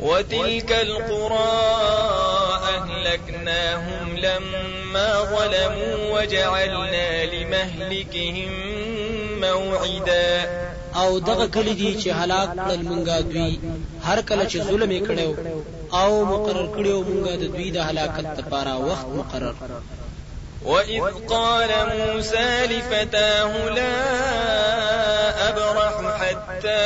[0.00, 1.54] وتلك القرى
[2.74, 8.52] أهلكناهم لما ظلموا وجعلنا لمهلكهم
[9.40, 10.30] موعدا.
[10.96, 13.58] او دغه کلی دي چې هلاک کړل مونږه دوی.
[14.02, 15.30] هر کله چې ظلم کړو
[16.00, 19.54] او مقرر کړو مونږه د دوی د هلاکت لپاره وخت مقرر
[20.64, 23.94] وإذ قال موسى لفتاه لا
[25.48, 26.84] أبرح حتى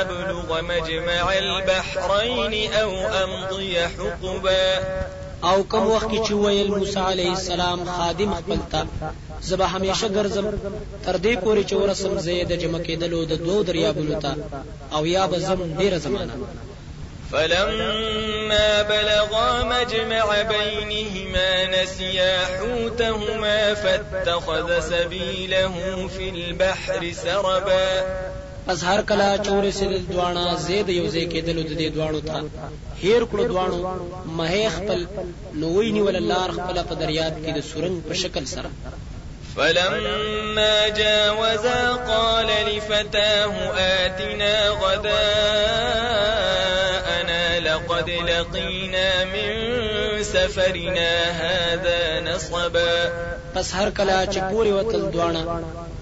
[0.00, 2.90] أبلغ مجمع البحرين أو
[3.24, 4.78] أمضي حقبا
[5.44, 8.86] او کوم وخت چې ویل موسی علیه السلام خادم خپل ته
[9.42, 10.46] زبا همیشه ګرځم.
[11.04, 14.34] تر دې پورې چې ورسم زید جمع کېدلو د دوه دریابونو ته
[14.92, 16.32] او یا به زم ډیره زمانہ
[17.32, 27.88] فلما بلغا مجمع بينهما نسيا حوتهما فاتخذ سبيله في البحر سربا.
[28.68, 32.38] پس هر کله چورې سیدل دواړه زید یو ځای کېدل د دې دواړو ته
[33.02, 33.78] هیر کړو دواړو
[34.38, 35.06] مه خپل
[35.60, 38.70] نو ویني ول الله خپل په دریاب کې د سورنګ په شکل سره
[39.58, 45.20] فلما جاوزا قال لفتاه آتنا غداءنا
[47.60, 49.52] لقد لقينا من
[50.22, 51.10] سفرنا
[51.42, 53.08] هذا نصبا.
[53.54, 55.42] پس هر کله چې پوری وتل دوانه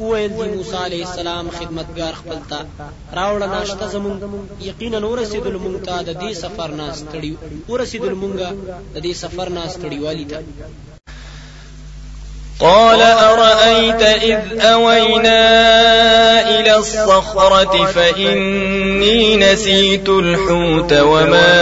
[0.00, 2.58] وویل دی موسی علیه السلام خدمتگار خپل ته
[3.18, 4.16] راوړه ناشته زمون
[4.60, 7.32] یقینا ورسېدل مونږ ته د دې سفر ناس تړي
[7.70, 8.48] ورسېدل مونږه
[8.94, 10.38] د دې سفر ناس تړي والی ته
[12.60, 15.40] قال أرأيت إذ أوينا
[16.60, 21.52] إلى الصخرة فإني نسيت الحوت وما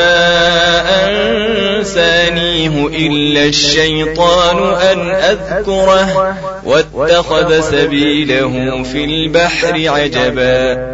[1.07, 10.94] أنسانيه إلا الشيطان أن أذكره واتخذ سبيله في البحر عجبا.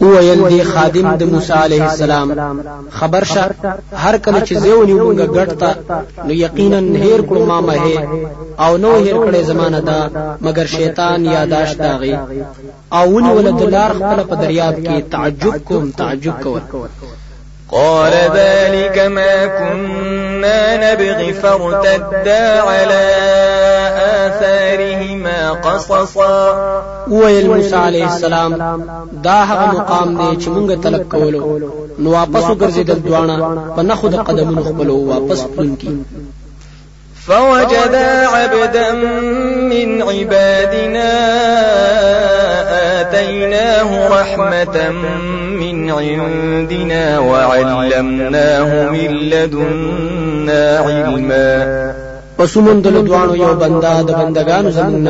[0.00, 2.28] وویل دی خادم د موسی علیه السلام.
[2.98, 3.44] خبر شه
[4.04, 5.70] هر کله چې زیونی مونږه ګټتا
[6.26, 7.76] نو یقینا هیر کړو ما مه
[8.64, 10.00] او نو هیر کړي زمانہ دا
[10.46, 12.14] مگر شیطان یاداش داغي
[12.98, 16.62] او ونی ولد لار خپل په دریاب کې تعجب کوم تعجب کول
[17.72, 23.04] قال ذلك ما كنا نبغي فارتدا على
[24.26, 26.38] آثارهما قصصا.
[27.10, 28.52] ویل موسی علیہ السلام
[29.24, 31.44] دا هغه مقام دی چې مونږ طلب کولو.
[32.02, 33.36] نو واپس وګرځیدل دواړه
[33.76, 35.92] په قدمونو خپلو واپس پلونکی
[37.26, 38.88] فوجدا عبدا
[39.72, 41.10] من عبادنا
[43.00, 44.76] آتيناه رحمة
[45.60, 52.10] من عندنا وعلمناه من لدنا علما.
[52.40, 55.06] پسومن دل دوانو یو بندا د بندگانو زمونږ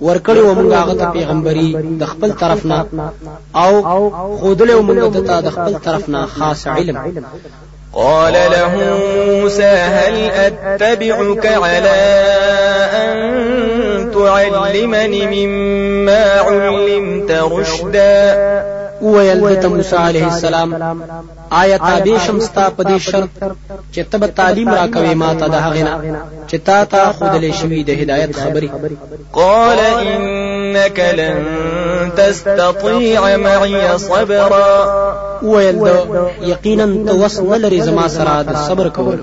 [0.00, 2.84] ورکړی و مونږ هغه ته پیغمبري د خپل طرف نه
[3.56, 3.72] أو
[4.40, 6.96] خودلې مونږ ته د خپل طرف نه خاص علم
[7.92, 8.72] قال له
[9.40, 10.14] موسى هل
[10.46, 12.00] أتبعك على
[13.02, 18.73] أن تعلمني مما علمت رشدا؟
[19.04, 20.70] ویل د موسی علیه السلام.
[21.50, 23.30] آیا تابع شمستا په دې شرط
[23.94, 25.94] چې تب تعلیم را کوي ما ته د هغه نه
[26.48, 28.70] چې تا ته خود له شوی د هدایت خبري
[29.32, 31.36] قال إنك لن
[32.16, 34.70] تستطيع معي صبرا.
[35.42, 35.78] ویل
[36.42, 39.18] یقینا توسل لري زما سره د صبر کول.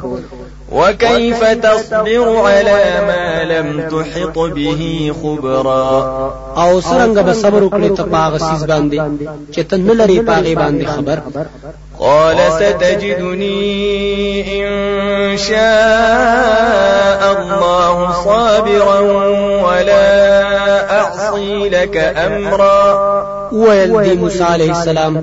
[0.71, 6.31] وكيف تصبر على ما لم تحط به خبرا.
[6.57, 8.99] أو سرنګ به صبر وکړي ته پاغه سیس باندې
[9.53, 11.17] چې ته نه لري پاغه باندې خبر.
[12.01, 13.61] قال ستجدني
[14.61, 18.99] إن شاء الله صابرا
[19.65, 20.07] ولا
[20.99, 22.81] أعصي لك أمرا.
[23.51, 25.19] ویل دی موسی علیہ السلام.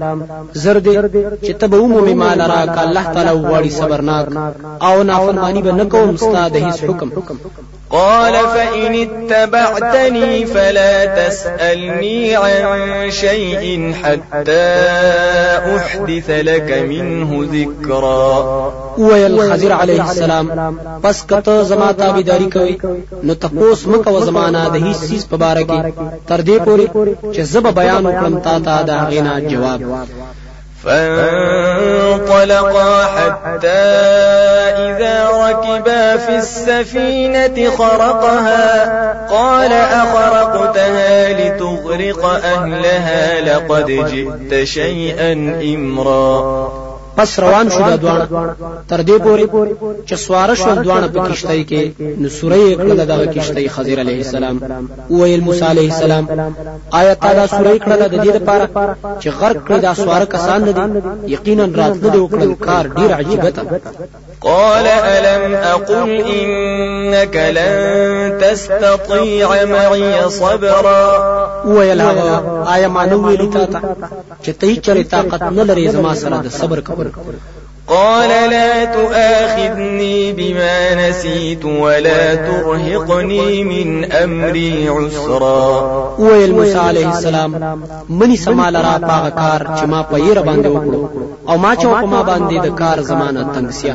[0.54, 0.96] زر دې
[1.46, 4.26] چې ته به ومومې مال را ک الله تعالی وغواړي صبرناک.
[4.82, 7.08] أو نافرمانی به نکوم ستا د هیڅ حکم.
[7.90, 14.68] قال فإن اتبعتني فلا تسألني عن شيء حتى
[15.76, 18.72] أحدث لك منه ذكرا.
[18.98, 22.78] ویل خضر علیه السلام پس کته زما تابعداري کوي
[23.22, 25.80] نو تاسو مکه و زمانہ د هیڅ چیز په باره کې.
[26.28, 26.86] تر دې پوري
[27.34, 29.80] چې زب بیان وکړم تا ته دا غینا جواب.
[30.88, 33.68] فانطلقا حتى
[34.78, 39.28] إذا ركبا في السفينة خرقها.
[39.30, 45.32] قال أخرقتها لتغرق أهلها لقد جئت شيئا
[45.74, 46.87] إمرا.
[47.16, 48.26] پس روان شو دا دوانه
[48.88, 49.46] تر دې پوري
[50.08, 51.82] چې سوار شو دوانه په کشتۍ کې
[52.20, 54.56] نو سورې کړه دا کشتۍ خضر علیه السلام.
[55.10, 56.24] ویل موسی علیه السلام
[57.00, 58.64] آیا تا دا سورې کړه د دې لپاره
[59.20, 60.86] چې غرق کړه دا سوار کسان نه دي؟
[61.34, 63.62] یقینا راتله دی وکړل کار ډیر عجیب ته
[64.40, 71.02] قال ألم أقل إنك لن تستطيع معي صبرا؟
[71.64, 73.80] ویل هغه آیا ما نو ویلی تا ته؟
[74.44, 77.07] چې ته چره طاقت نه لري زما سره د صبر کول
[77.88, 86.14] قال لا تؤاخذني بما نسيت ولا ترهقني من أمري عسرا.
[86.18, 87.56] ویل موسی علیہ السلام
[88.08, 90.16] منی سمال را پاغ کار چې ما په
[91.48, 92.22] أو ما چې په ما
[92.58, 93.94] د کار زمانه تنگسیا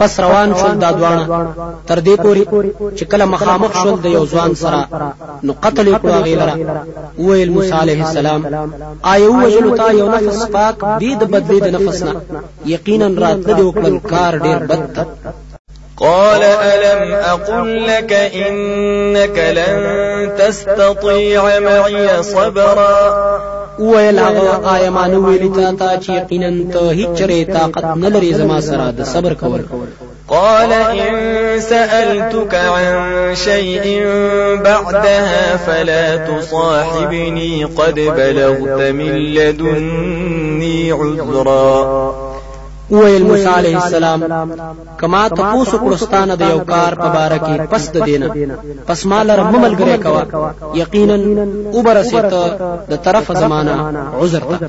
[0.00, 1.24] پس روان شول دا دوانه
[1.88, 2.44] تر دې پوري
[2.98, 4.80] چې کله مخامخ شول د یو ځوان سره
[5.46, 6.54] نو قتل کړو غیلره
[7.24, 8.40] ویل موسی علیه السلام
[9.12, 12.14] آیو وجلو تا یو نفس؟ پاک دې د بدلې د نفس نه.
[12.74, 15.49] یقینا راتله وکړل کار ډیر بد
[16.00, 23.40] قال ألم أقل لك إنك لن تستطيع معي صبرا.
[23.78, 28.08] ویل هغه آیا ما نو ویلی تا ته چې یقینا ته هیڅ چره طاقت نه
[28.08, 29.60] لري زما سره د صبر کول.
[30.28, 34.06] قال إن سألتك عن شيء
[34.64, 42.29] بعدها فلا تصاحبني قد بلغت من لدني عذرا.
[42.90, 44.24] ویل موسی علیہ السلام
[45.00, 48.56] کما تاسو کړستانه د یو کار په باره کې پس د دینه.
[48.88, 50.50] پس مال رب ملګری کوا
[50.82, 51.16] یقینا
[51.78, 52.34] وبرسیت
[52.90, 53.76] د طرف زمانہ
[54.22, 54.68] عذر ته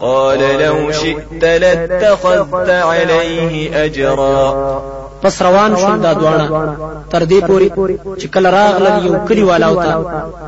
[0.00, 5.00] قال لو شئت لاتخذت عليه أجرا.
[5.22, 6.46] پس روان شول دا دوانه
[7.10, 7.68] تر دې پوري
[8.20, 9.94] چې کله راغلل یو کلی والاو ته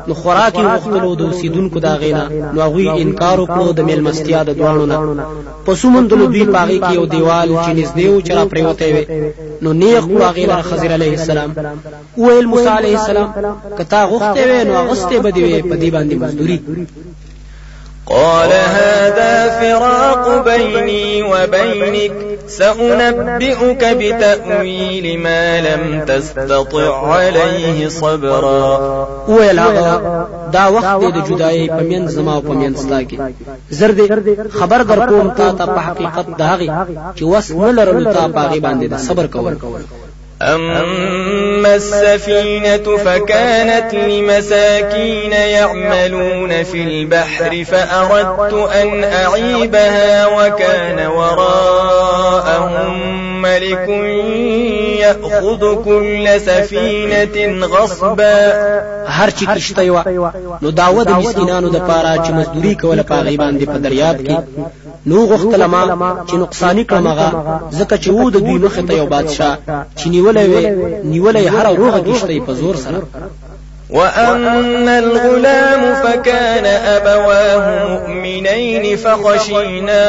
[0.07, 2.23] نو خوراکي وختلو د اوسیدونکو دا غینا.
[2.53, 5.25] نو هغه انکار وکړو د میلمستیا د دوانو نه.
[5.65, 9.05] پسو مندلو دوی پاغي کې یو دیوال چې نږدې و چې را پریوته وي
[9.61, 11.51] نو نیخ واغې لر خضر علیه السلام.
[12.17, 13.29] ویل موسی علیه السلام
[13.77, 16.59] کتا غخته وي نو غسته بدی وي په دې باندې مزدوري
[18.05, 22.11] قال هذا فراق بيني وبينك
[22.47, 29.07] سأنبئك بتأويل ما لم تستطع عليه صبرا.
[29.27, 33.17] ویل هغه دا وخت د جدای په من زما او په من ستا کې.
[33.69, 36.69] زر دې خبر در کوم تا ته په حقیقت دا غي
[37.15, 39.55] چې وس نه لرلو تا باغی باندې د صبر کول
[40.43, 52.93] أما السفينة فكانت لمساكين يعملون في البحر فأردت أن أعيبها وكان وراءهم
[53.41, 53.89] ملك
[54.99, 58.53] يأخذ كل سفينة غصبا.
[59.07, 60.01] هر چې کشته و
[60.61, 63.03] نو داود مسکینانو د پاره چې مزدوري کوله
[63.83, 64.17] دریاب
[65.09, 65.81] نو غختل ما
[66.27, 67.27] چې نقصان کړم هغه
[67.79, 69.57] ځکه چې وو د دوی مخ ته یو بادشاه
[69.97, 70.65] چې نیولې وي
[71.13, 72.99] نیولې هر روغه کشته په زور سره
[73.89, 80.03] وأما الغلام فكان أبواه مؤمنين فخشينا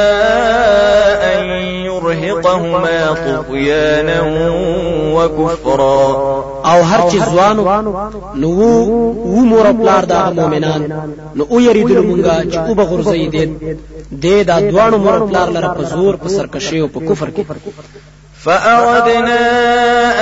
[1.34, 1.44] أن
[1.84, 4.20] يرهقهما طغيانا
[5.14, 6.14] وكفرا.
[6.64, 7.62] او هر چې ځوانو
[8.34, 10.82] نو وو مور پلار د مؤمنان.
[11.36, 13.44] نو او یریدل مونږه چې او بغرزي دي
[14.22, 17.42] د دا دوانو مور پلار لره په زور په سرکشي او په کفر کې
[18.44, 19.42] فأردنا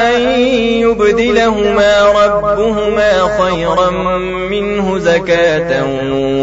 [0.08, 0.20] أن
[0.84, 3.90] يبدلهما ربهما خيرا
[4.50, 5.84] منه زكاة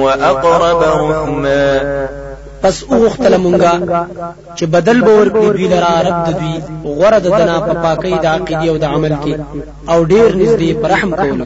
[0.04, 1.80] وأقرب رحما.
[2.64, 3.74] پس اوغوښتل مونږه
[4.58, 6.56] چې بدل به ورکړي دوی لرا رب د دوی
[7.00, 9.34] غره د دنا په پاکۍ د عقیده أو د عمل کې
[9.90, 11.46] أو ډیر نږدې پر رحم کولو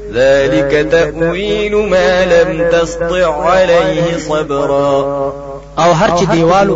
[0.13, 5.50] ذلك تأويل ما لم تسطع عليه صبرا.
[5.77, 6.75] او هر چې دیوالو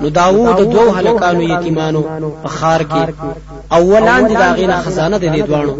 [0.00, 2.02] نو دا وو د دوه هلکانو یتیمانو
[2.42, 3.02] په ښار کې.
[3.72, 5.74] اولان دي داغې نه خزانه د دې دوانو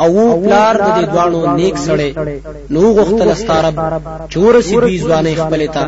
[0.00, 2.10] او پلار د دې دوانو نیک سړی.
[2.70, 3.76] نو غوښتل ستا رب
[4.32, 5.84] چې ورسي دوی ځوانې خپل تا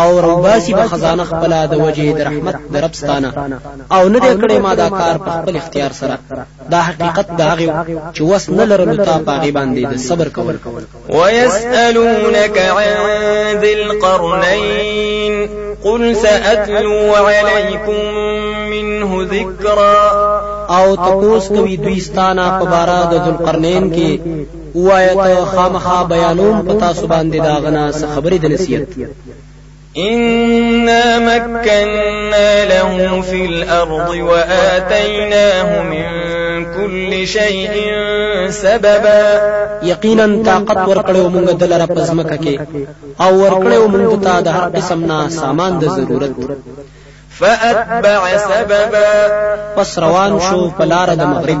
[0.00, 3.30] او روباسي به خزانه خپل د وجه د رحمت د رب ستا نه.
[3.92, 6.18] او نه دې کړې ما دا کار په خپل اختیار سره.
[6.70, 7.84] دا حقیقت دا هغه
[8.14, 10.56] چې وس نه لرلو تا پاغي باندې د صبر کول.
[11.08, 12.92] ويسألونك عن
[13.60, 15.31] ذي القرنين
[15.84, 18.00] قل سأتلو عليكم
[18.70, 19.96] منه ذكرا.
[20.68, 24.20] آو تپوس کوي دوی ستا نه په بارا د ذوالقرنین کې.
[24.74, 28.82] وایه خامخا بیانوم په تاسو باندې دا غنا خبرې د نصیحت.
[29.96, 36.41] إنا مكنا له في الأرض وآتيناه من
[36.76, 37.74] كل شيء
[38.50, 39.22] سببا.
[39.82, 42.54] یقینا طاقت ورکړو مونږ د لره په زمکه کې
[43.20, 46.34] او ورکړو مونږ ته د هر قسم نه سامان د ضرورت.
[47.38, 49.10] فأتبع سببا.
[49.76, 51.60] پس روان شو په لار د مغرب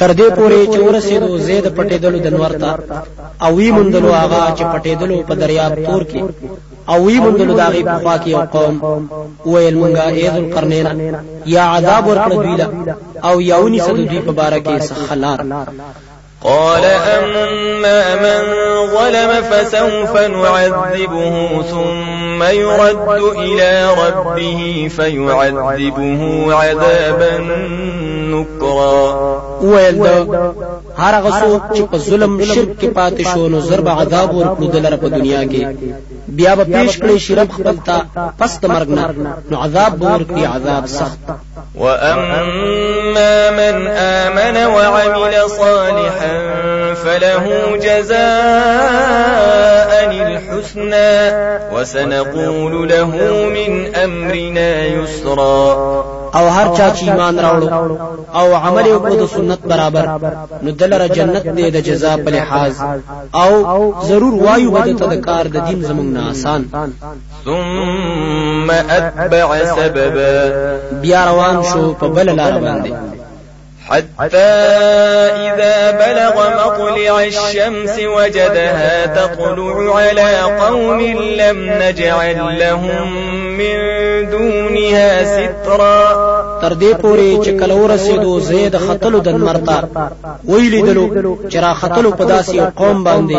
[0.00, 2.70] تر دې پورې چې ورسېدو زید پټېدلو د نور ته
[3.44, 6.20] او وی مندلو هغه چې پټېدلو په دریاب تور کې.
[6.90, 8.74] او وی مندلو داغي په خوا کې یو قوم.
[9.50, 10.86] ویل مونږه اېذ القرنین
[11.54, 12.56] یا عذاب ورکړ دوی
[13.28, 15.40] او یاونی سد دوی په بارا کې سخلار
[16.44, 18.42] قال أما من
[18.94, 26.22] ظلم فسوف نعذبه ثم يرد إلى ربه فيعذبه
[26.54, 27.38] عذابا
[28.32, 29.44] نكرا.
[29.62, 30.26] ویل دا
[30.96, 34.66] هر هغه څوک چې په ظلم شرک کې پاتې شو نو زر به عذاب ورکړو
[34.74, 35.66] دلته په دنیا کې.
[36.28, 37.96] بیا به پیش کړی شي رب خپل ته
[38.38, 39.04] پس د مرګ نه.
[39.50, 41.18] نو عذاب به ورکړي عذاب سخت.
[41.74, 46.33] وأما من آمن وعمل صالحا
[46.94, 49.34] فله جزاء
[50.10, 51.14] الحسنى
[51.74, 53.10] وسنقول له
[53.56, 55.74] من أمرنا يسرا.
[56.34, 57.68] او هر چا چې ایمان راوړو
[58.34, 60.06] او عمل وکړو د سنت برابر
[60.62, 62.74] نو د لره جنت دې د جزاء په لحاظ.
[63.34, 66.62] او ضرور وایو بده ته د کار د دین زمونږ نه آسان.
[67.44, 70.34] ثم أتبع سببا.
[71.02, 72.92] بیا روان شو په بل لار باندې
[73.90, 74.36] حتى
[75.46, 81.00] إذا بلغ مطلع الشمس وجدها تطلع على قوم
[81.40, 83.06] لم نجعل لهم
[83.58, 83.76] من
[84.30, 86.00] دونها سترا.
[86.62, 89.78] تر دې پورې چې کله ورسېدو زید خطلو د مرتا
[90.48, 93.38] ویلې دلو چې را خطلو په داسې قوم باندې.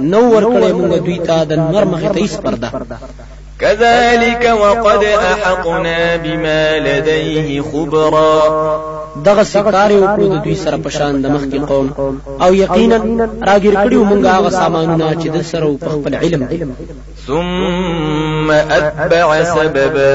[0.00, 2.70] نو ورکړې مونږ دوی ته د نور مخې ته پرده
[3.60, 8.42] كذلك وقد أحقنا بما لديه خبرا.
[9.24, 12.20] دغه سکار یو کړو د دوی سره پشان د مخکې قوم.
[12.42, 12.96] أو یقینا
[13.42, 16.48] راګیر کړیو مونږه هغه سامانونه چې د سره په خپل علم.
[17.26, 20.12] ثم أتبع سببا.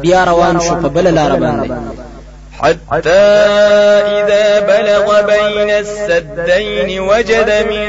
[0.00, 2.07] بیا روان شو په بل لار باندې.
[2.58, 3.10] حتى
[4.18, 7.88] إذا بلغ بين السدين وجد من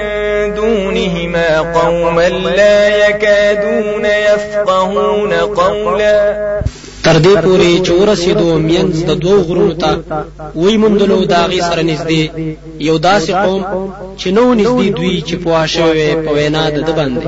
[0.55, 6.61] دونهما قوما لا يكادون يفقهون قولا.
[7.03, 9.91] تر دې پورې چې ورسېدو مینځ د دوو غرونو ته
[10.55, 12.24] وی موندلو داغي سره نږدې.
[12.80, 13.63] یو داسې قوم
[14.20, 17.28] چې نو نږدې دوی چې پوه شوی په وینا د باندې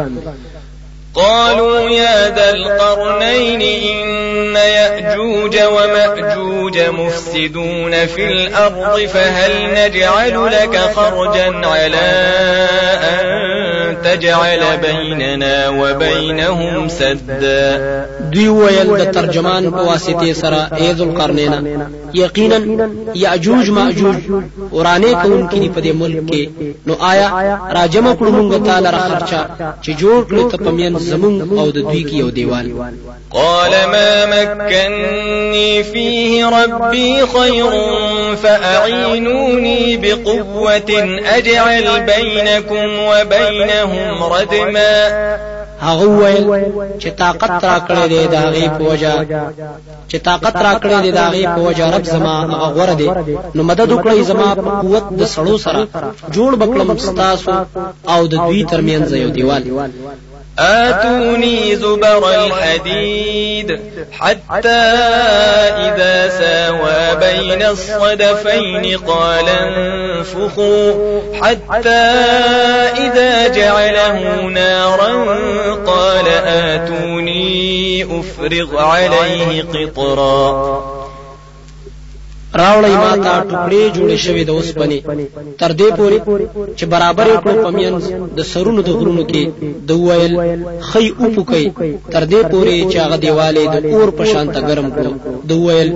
[1.15, 12.11] قالوا يا ذا القرنين إن يأجوج ومأجوج مفسدون في الأرض فهل نجعل لك خرجا على
[13.03, 13.41] أن
[14.03, 17.81] تجعل بيننا وبينهم سدا؟
[18.33, 20.69] دوی ویل د ترجمان په واسطه سره
[22.13, 22.59] یقینا
[23.15, 24.15] یأجوج مأجوج
[25.51, 26.43] کې په دې ملک کې.
[26.87, 27.27] نو آیا
[27.77, 29.01] راجم کړو موږ تعالی را
[31.09, 32.67] زمون او د دوی کې یو دیوال.
[33.33, 37.71] قال ما مكنني فيه ربي خير
[38.35, 40.91] فأعينوني بقوة
[41.37, 45.37] أجعل بينكم وبينهم ردما.
[45.81, 46.45] هغه ویل
[47.01, 49.15] چې طاقت را کړې دی د هغه په وجا
[50.09, 53.09] چې طاقت را کړې دی د هغه په وجا رب زما هغه غوړه دی.
[53.55, 55.81] نو مدد وکړي زما په قوت د سړو سره.
[56.35, 57.51] جوړ به کړم ستاسو
[58.13, 59.63] او د دوی ترمنځ یو دیوال
[60.61, 63.79] آتوني زبر الحديد
[64.11, 64.69] حتى
[65.87, 70.93] إذا ساوى بين الصدفين قال انفخوا
[71.41, 71.89] حتى
[72.97, 75.11] إذا جعله نارا
[75.85, 81.00] قال آتوني أفرغ عليه قطرا
[82.59, 84.99] راوړی ما ته ټوکړې جوړې شوې د اوسپنې
[85.61, 86.17] تر دې پورې
[86.77, 88.05] چې برابر کړو په مینز
[88.37, 89.43] د سرونو د غرونو کې
[89.89, 90.33] د ویل
[90.89, 91.65] خی او پوکي
[92.13, 95.13] تر دې پورې چې هغه دیواله د اور په شان ته ګرم کړو
[95.49, 95.89] د ویل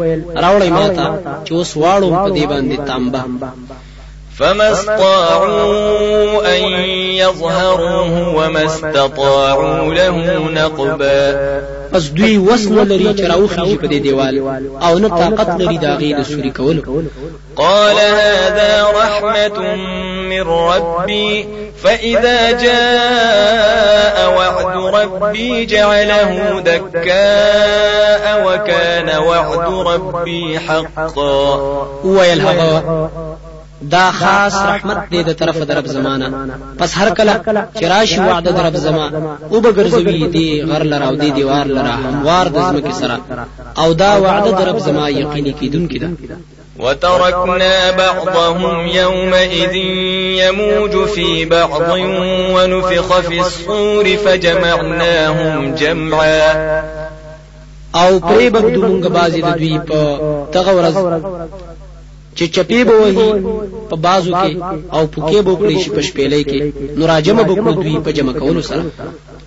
[0.43, 1.05] راوړی ما ته
[1.45, 3.21] چې اوس واړو په دې باندې تانبه
[4.39, 6.63] فما استطاعوا أن
[7.15, 10.17] يظهروه وما استطاعوا له
[10.49, 11.35] نقبا.
[11.93, 14.35] پس دوی وس نه لري چې راوخیږي په دې دیوال.
[14.83, 17.03] أو نه طاقت لري دا غي د سوري کولو.
[17.55, 19.75] قال هذا رحمة
[20.29, 21.47] من ربي.
[21.83, 31.55] فإذا جاء وعد ربي جعله دكاء وكان وعد ربي حقا.
[32.03, 33.13] ويل هغه
[33.81, 36.25] دا خاص رحمت دی د طرف د رب زمانہ.
[36.77, 37.33] پس هر کله
[37.77, 39.05] چې راشي وعده د رب زما
[39.51, 43.19] او بغرزوي دی غر لرا او دی دیوار لرا هموار د زمکه سره.
[43.77, 46.09] او دا وعده د رب زما یقیني کیدونکې ده.
[46.79, 49.75] وتركنا بعضهم يومئذ
[50.43, 51.89] يموج في بعض
[52.55, 56.51] ونفخ في الصور فجمعناهم جمعا.
[57.95, 59.99] او پرې بغدو مونږ بازي د دوی په
[60.51, 60.95] تغه ورځ
[62.37, 63.29] چې چپی به وهي
[63.89, 64.53] په بازو کې
[64.95, 66.59] او پوکې به کړی شي په شپېلې کې.
[66.97, 68.83] نو راجمه به کړو دوی په جمع کولو سره.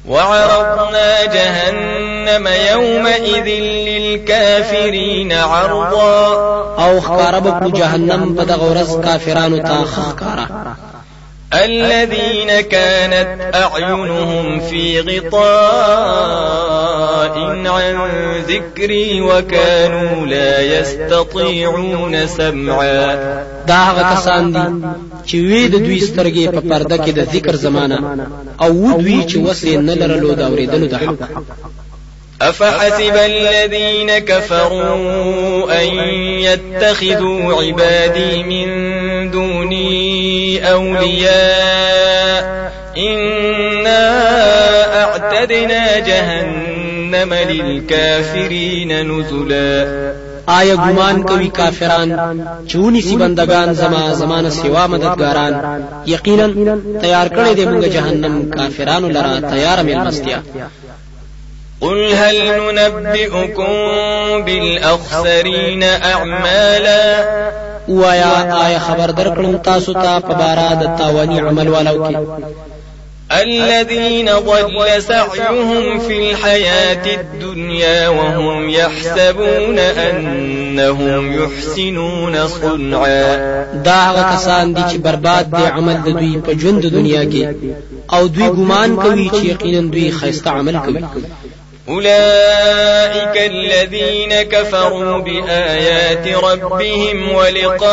[0.09, 3.47] وعرضنا جهنم يومئذ
[3.89, 6.59] للكافرين عرضا.
[6.79, 10.47] او خکارب کو جهنم په دغه ورځ کافرانو ته خکارا
[11.55, 15.39] الذين كانت أعينهم في غطاء
[17.67, 18.09] عن
[18.49, 23.15] ذكري وكانوا لا يستطيعون سمعا.
[23.69, 24.67] دا هغه کسان دي
[25.29, 27.99] چې وی د دوی سترګې په پرده کې د ذکر زمانہ
[28.61, 31.21] أو دوی چې وسې نه لرلو دا اوریدلو د حق.
[32.43, 35.87] أفحسب الذين كفروا أن
[36.41, 44.05] يتخذوا عبادي من دوني أولياء إنا
[45.03, 50.13] أعتدنا جهنم للكافرين نزلا.
[50.49, 55.55] آیا ګمان کوي کافران؟ چونی سی بندگان زما زمانه سوا مددګاران
[56.07, 56.47] یقینا
[57.01, 60.39] تیار کړی دی موږ جهنم کافرانو لرا تیار مې مستیا
[61.81, 62.37] قل هل
[62.75, 63.73] ننبئكم
[64.45, 67.25] بالأخسرين أعمالا؟
[67.89, 68.33] وایا
[68.65, 72.17] آیا خبر درکړم تاسو ته په بارا د تاوانی عمل والو کې؟
[73.33, 83.37] الذين ضل سعيهم في الحياة الدنيا وهم يحسبون أنهم يحسنون صنعا.
[83.85, 87.47] دا هغه کسان دي چې برباد دي عمل د دوی په ژوند دنیا کې
[88.13, 91.05] أو دوی ګمان کوي چې یقینا دوی خیسته عمل کوي.
[91.89, 97.89] أولئك الذين كفروا بآيات ربهم ولقائه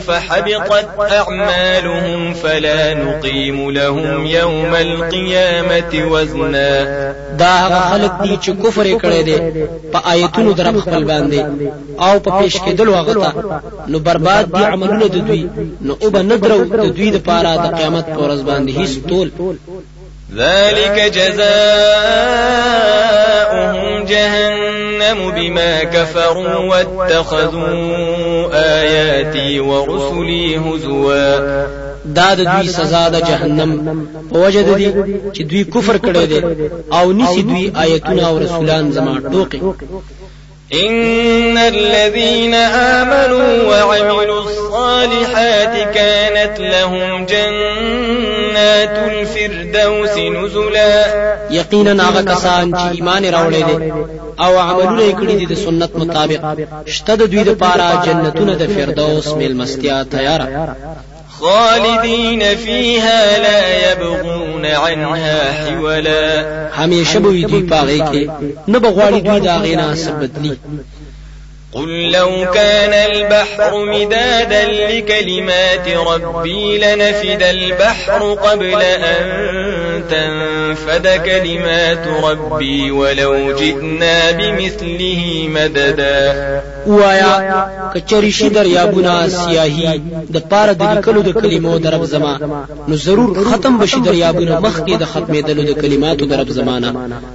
[0.00, 6.86] فحبطت أعمالهم فلا نقيم لهم يوم القيامة وزنا.
[7.38, 7.56] دا
[7.90, 9.38] خلک دي چې کفر کړي دي
[9.92, 10.66] په آیتونو در
[12.00, 13.32] أو په پیش کېدل وغتا
[13.88, 15.48] نو برباد دي عملونه د دوی
[15.80, 18.06] نو أو ندرو د دوی د پاره د قیامت
[20.34, 21.46] ذلك جزاؤهم
[24.04, 27.70] جهنم بما كفروا واتخذوا
[28.52, 31.66] آياتي ورسلي هزوا.
[32.04, 34.06] دا د دوی سزا د جهنم.
[34.32, 34.92] په وجه د دي
[35.34, 36.40] چې دوی کفر کړی دی
[36.92, 39.60] أو نسی دوی آیتونه أو رسولان زما ټوکی.
[40.72, 51.04] إن الذين آمنوا وعملوا الصالحات كانت لهم جنات الفردوس نزلا.
[51.50, 53.92] یقینا هغه کسان چې ایمان راوړی دي
[54.40, 56.40] او عملونه کړی دي د سنت مطابق.
[56.86, 60.48] شته د دوی لپاره جنتونه د فردوس ملمستیا تیار
[61.40, 66.44] خالدين فيها لا يبغون عنها حولا.
[66.72, 68.30] همیشه به دوی پاغې کې
[68.68, 70.58] نه بغواړي دوی دا غینا سبدلی
[71.76, 79.24] قل لو كان البحر مدادا لكلمات ربي لنفد البحر قبل أن
[80.10, 86.62] تنفد كلمات ربي ولو جئنا بمثله مددا.
[86.86, 90.00] وایا کچری شي دریابونه سیاهي
[90.30, 92.38] د پاره د لیکلو د کلمو درب زما.
[92.88, 96.90] نو ضرور ختم بشي دریابونه مخکې د ختمېدلو د کلماتو درب زمانہ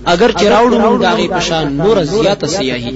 [0.06, 2.96] اگر چې راوړو موږ داغه پشان نور زیاته سیاهي.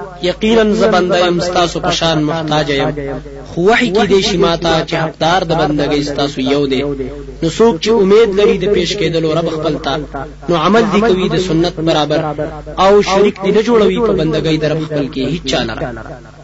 [0.23, 2.91] یقینا زبنده يم ستاسو پشان محتاج يم
[3.49, 6.81] خو وحي کې دې شي ماته چې حقدار د بندګۍ ستاسو یو دی.
[7.41, 9.95] نو څوک چې امید لري د پیش کېدلو رب خپل تا
[10.49, 12.21] نو عمل دی کوي د سنت برابر.
[12.85, 16.40] او شریک دی نه جوړوي په بندګۍ در خپل کې هیڅ چا لره